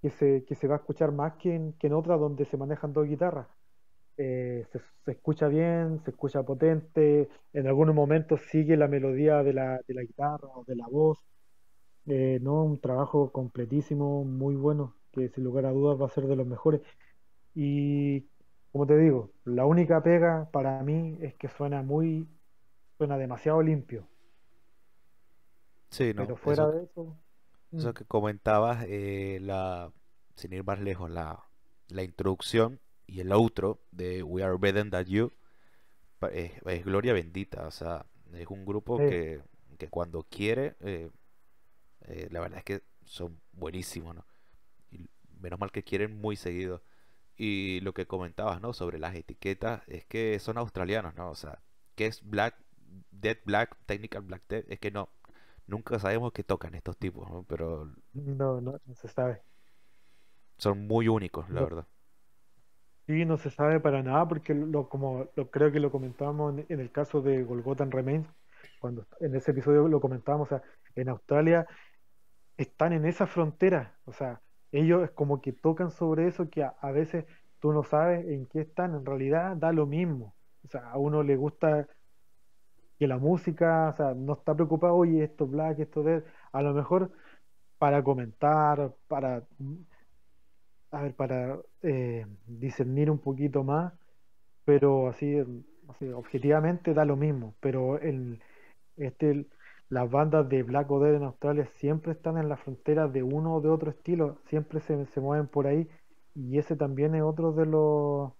que 0.00 0.10
se, 0.10 0.44
que 0.44 0.54
se 0.54 0.66
va 0.66 0.76
a 0.76 0.78
escuchar 0.78 1.12
más 1.12 1.34
que 1.34 1.54
en, 1.54 1.72
que 1.74 1.88
en 1.88 1.92
otras 1.94 2.18
donde 2.18 2.44
se 2.44 2.56
manejan 2.56 2.92
dos 2.92 3.06
guitarras. 3.06 3.48
Eh, 4.16 4.66
se, 4.70 5.12
escucha 5.12 5.48
bien, 5.48 6.00
se 6.04 6.10
escucha 6.10 6.42
potente, 6.42 7.28
en 7.52 7.66
algunos 7.66 7.94
momentos 7.94 8.40
sigue 8.50 8.76
la 8.76 8.88
melodía 8.88 9.42
de 9.42 9.52
la, 9.54 9.80
de 9.86 9.94
la 9.94 10.02
guitarra 10.02 10.48
o 10.54 10.64
de 10.64 10.76
la 10.76 10.86
voz. 10.88 11.18
Eh, 12.06 12.38
no, 12.42 12.64
un 12.64 12.80
trabajo 12.80 13.30
completísimo, 13.32 14.24
muy 14.24 14.56
bueno, 14.56 14.94
que 15.12 15.28
sin 15.28 15.44
lugar 15.44 15.66
a 15.66 15.72
dudas 15.72 16.00
va 16.00 16.06
a 16.06 16.10
ser 16.10 16.26
de 16.26 16.36
los 16.36 16.46
mejores. 16.46 16.80
Y 17.54 18.26
como 18.72 18.86
te 18.86 18.96
digo, 18.96 19.30
la 19.44 19.66
única 19.66 20.02
pega 20.02 20.48
para 20.52 20.82
mí 20.82 21.18
es 21.20 21.34
que 21.34 21.48
suena 21.48 21.82
muy, 21.82 22.26
suena 22.98 23.18
demasiado 23.18 23.62
limpio. 23.62 24.06
Sí, 25.90 26.12
no, 26.14 26.22
Pero 26.22 26.36
fuera 26.36 26.70
de 26.70 26.84
eso, 26.84 27.16
eso 27.72 27.90
mm. 27.90 27.94
que 27.94 28.04
comentabas, 28.04 28.84
eh, 28.88 29.38
la, 29.40 29.92
sin 30.36 30.52
ir 30.52 30.64
más 30.64 30.80
lejos, 30.80 31.10
la, 31.10 31.44
la 31.88 32.02
introducción 32.02 32.80
y 33.06 33.20
el 33.20 33.32
outro 33.32 33.80
de 33.90 34.22
We 34.22 34.42
Are 34.42 34.56
Better 34.58 34.88
Than 34.90 35.04
You 35.06 35.32
es, 36.28 36.84
gloria 36.84 37.12
bendita. 37.12 37.66
O 37.66 37.70
sea, 37.70 38.06
es 38.34 38.46
un 38.48 38.64
grupo 38.64 38.98
que, 38.98 39.42
que, 39.78 39.88
cuando 39.88 40.22
quiere, 40.24 40.76
eh, 40.80 41.10
eh, 42.02 42.28
la 42.30 42.40
verdad 42.40 42.58
es 42.58 42.64
que 42.64 42.82
son 43.04 43.40
buenísimos, 43.52 44.14
¿no? 44.14 44.26
Y 44.90 45.08
menos 45.40 45.58
mal 45.58 45.72
que 45.72 45.82
quieren 45.82 46.20
muy 46.20 46.36
seguido. 46.36 46.82
Y 47.36 47.80
lo 47.80 47.94
que 47.94 48.06
comentabas, 48.06 48.60
¿no? 48.60 48.74
Sobre 48.74 48.98
las 48.98 49.14
etiquetas, 49.14 49.82
es 49.88 50.04
que 50.04 50.38
son 50.38 50.58
australianos, 50.58 51.14
¿no? 51.14 51.30
O 51.30 51.34
sea, 51.34 51.62
que 51.94 52.06
es 52.06 52.22
Black, 52.22 52.56
Dead 53.10 53.38
Black, 53.44 53.78
Technical 53.86 54.22
Black 54.22 54.42
Dead, 54.48 54.64
es 54.68 54.78
que 54.78 54.90
no, 54.90 55.10
nunca 55.70 55.98
sabemos 55.98 56.32
qué 56.32 56.42
tocan 56.44 56.74
estos 56.74 56.96
tipos, 56.98 57.46
pero 57.46 57.88
no, 58.12 58.60
no, 58.60 58.78
se 58.94 59.08
sabe. 59.08 59.40
Son 60.58 60.86
muy 60.86 61.08
únicos, 61.08 61.48
la 61.48 61.62
verdad. 61.62 61.86
Sí, 63.06 63.24
no 63.24 63.38
se 63.38 63.50
sabe 63.50 63.80
para 63.80 64.02
nada 64.02 64.28
porque 64.28 64.54
lo, 64.54 64.88
como 64.88 65.30
lo, 65.34 65.50
creo 65.50 65.72
que 65.72 65.80
lo 65.80 65.90
comentábamos 65.90 66.54
en, 66.68 66.80
el 66.80 66.92
caso 66.92 67.22
de 67.22 67.42
Golgotan 67.42 67.90
Remains, 67.90 68.28
cuando 68.80 69.06
en 69.20 69.34
ese 69.34 69.52
episodio 69.52 69.88
lo 69.88 70.00
comentábamos, 70.00 70.52
o 70.52 70.56
sea, 70.56 70.62
en 70.94 71.08
Australia 71.08 71.66
están 72.56 72.92
en 72.92 73.06
esa 73.06 73.26
frontera, 73.26 73.98
o 74.04 74.12
sea, 74.12 74.42
ellos 74.70 75.02
es 75.02 75.10
como 75.12 75.40
que 75.40 75.52
tocan 75.52 75.90
sobre 75.90 76.28
eso 76.28 76.50
que 76.50 76.62
a, 76.62 76.76
a 76.80 76.92
veces 76.92 77.24
tú 77.58 77.72
no 77.72 77.82
sabes 77.82 78.26
en 78.26 78.46
qué 78.46 78.60
están, 78.60 78.94
en 78.94 79.06
realidad 79.06 79.56
da 79.56 79.72
lo 79.72 79.86
mismo, 79.86 80.34
o 80.64 80.68
sea, 80.68 80.90
a 80.90 80.98
uno 80.98 81.22
le 81.22 81.36
gusta 81.36 81.88
que 83.00 83.08
la 83.08 83.18
música, 83.18 83.90
o 83.94 83.96
sea, 83.96 84.14
no 84.14 84.34
está 84.34 84.54
preocupado, 84.54 84.94
oye, 84.96 85.24
esto 85.24 85.46
black, 85.46 85.80
esto 85.80 86.02
de, 86.04 86.22
a 86.52 86.62
lo 86.62 86.74
mejor 86.74 87.12
para 87.78 88.04
comentar, 88.04 88.94
para, 89.08 89.44
a 90.90 91.02
ver, 91.02 91.14
para 91.14 91.58
eh, 91.82 92.26
discernir 92.46 93.10
un 93.10 93.18
poquito 93.18 93.64
más, 93.64 93.94
pero 94.64 95.08
así, 95.08 95.36
objetivamente 96.14 96.94
da 96.94 97.04
lo 97.04 97.16
mismo, 97.16 97.54
pero 97.60 97.98
el, 97.98 98.40
este, 98.96 99.46
las 99.88 100.10
bandas 100.10 100.48
de 100.48 100.62
Black 100.62 100.88
Dead 100.88 101.14
en 101.16 101.24
Australia 101.24 101.66
siempre 101.76 102.12
están 102.12 102.38
en 102.38 102.48
la 102.48 102.58
frontera 102.58 103.08
de 103.08 103.22
uno 103.22 103.56
o 103.56 103.60
de 103.62 103.70
otro 103.70 103.90
estilo, 103.90 104.38
siempre 104.48 104.80
se, 104.80 105.06
se 105.06 105.20
mueven 105.20 105.48
por 105.48 105.66
ahí, 105.66 105.88
y 106.34 106.58
ese 106.58 106.76
también 106.76 107.14
es 107.14 107.22
otro 107.22 107.52
de 107.52 107.66
los 107.66 108.32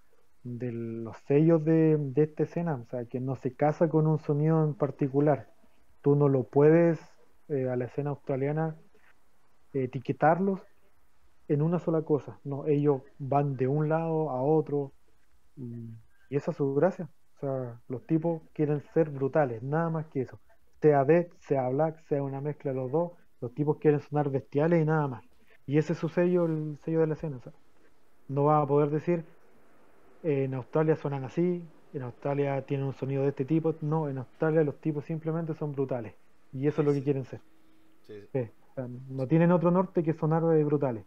de 0.43 0.73
los 0.73 1.17
sellos 1.27 1.65
de, 1.65 2.13
esta 2.17 2.45
escena, 2.45 2.77
o 2.77 2.85
sea, 2.87 3.05
que 3.05 3.21
no 3.21 3.37
se 3.37 3.55
casa 3.55 3.89
con 3.89 4.07
un 4.07 4.19
sonido 4.19 4.65
en 4.65 4.75
particular. 4.75 5.49
Tú 6.03 6.17
no 6.17 6.29
lo 6.29 6.45
puedes 6.45 6.99
eh, 7.49 7.69
a 7.69 7.77
la 7.77 7.87
escena 7.87 8.11
australiana 8.11 8.77
etiquetarlos 9.73 10.61
en 11.49 11.63
una 11.63 11.79
sola 11.79 12.03
cosa. 12.03 12.39
No, 12.45 12.67
ellos 12.67 13.03
van 13.19 13.57
de 13.57 13.67
un 13.67 13.89
lado 13.89 14.31
a 14.31 14.43
otro 14.43 14.93
y, 15.57 15.91
esa 16.31 16.53
es 16.53 16.57
su 16.57 16.75
gracia. 16.75 17.09
O 17.37 17.41
sea, 17.41 17.81
los 17.89 18.07
tipos 18.07 18.43
quieren 18.53 18.83
ser 18.95 19.11
brutales, 19.11 19.63
nada 19.63 19.91
más 19.91 20.07
que 20.07 20.23
eso. 20.23 20.39
sea 20.81 21.05
Death, 21.05 21.33
sea 21.41 21.69
Black, 21.69 22.01
sea 22.09 22.23
una 22.23 22.41
mezcla 22.41 22.71
de 22.71 22.77
los 22.77 22.91
dos, 22.93 23.13
los 23.41 23.53
tipos 23.55 23.79
quieren 23.79 24.01
sonar 24.01 24.31
bestiales 24.31 24.83
y 24.83 24.85
nada 24.85 25.09
más. 25.09 25.25
Y 25.67 25.79
ese 25.79 25.93
es 25.95 25.99
su 25.99 26.09
sello, 26.09 26.47
el 26.47 26.79
sello 26.85 27.01
de 27.01 27.07
la 27.09 27.15
escena. 27.15 27.37
o 27.37 27.41
sea, 27.41 27.53
no 28.29 28.45
va 28.45 28.63
a 28.63 28.67
poder 28.67 28.91
decir, 28.91 29.25
en 30.23 30.55
Australia 30.55 30.97
suenan 30.97 31.25
así, 31.25 31.63
en 31.93 32.03
Australia 32.03 32.63
tienen 32.67 32.87
un 32.87 32.95
sonido 32.95 33.23
de 33.23 33.31
este 33.31 33.45
tipo. 33.45 33.75
No, 33.81 34.09
en 34.09 34.19
Australia 34.19 34.65
los 34.65 34.81
tipos 34.81 35.05
simplemente 35.05 35.55
son 35.55 35.73
brutales. 35.73 36.15
Y 36.53 36.67
eso 36.67 36.83
es 36.83 36.87
lo 36.87 36.93
que 36.93 37.03
quieren 37.03 37.25
ser. 37.25 37.41
Sí, 38.07 38.21
sí. 38.21 38.29
Sí, 38.33 38.39
o 38.41 38.75
sea, 38.75 38.89
no 38.89 39.27
tienen 39.27 39.53
otro 39.53 39.71
norte 39.71 40.03
que 40.03 40.15
sonar 40.15 40.43
brutales. 40.65 41.05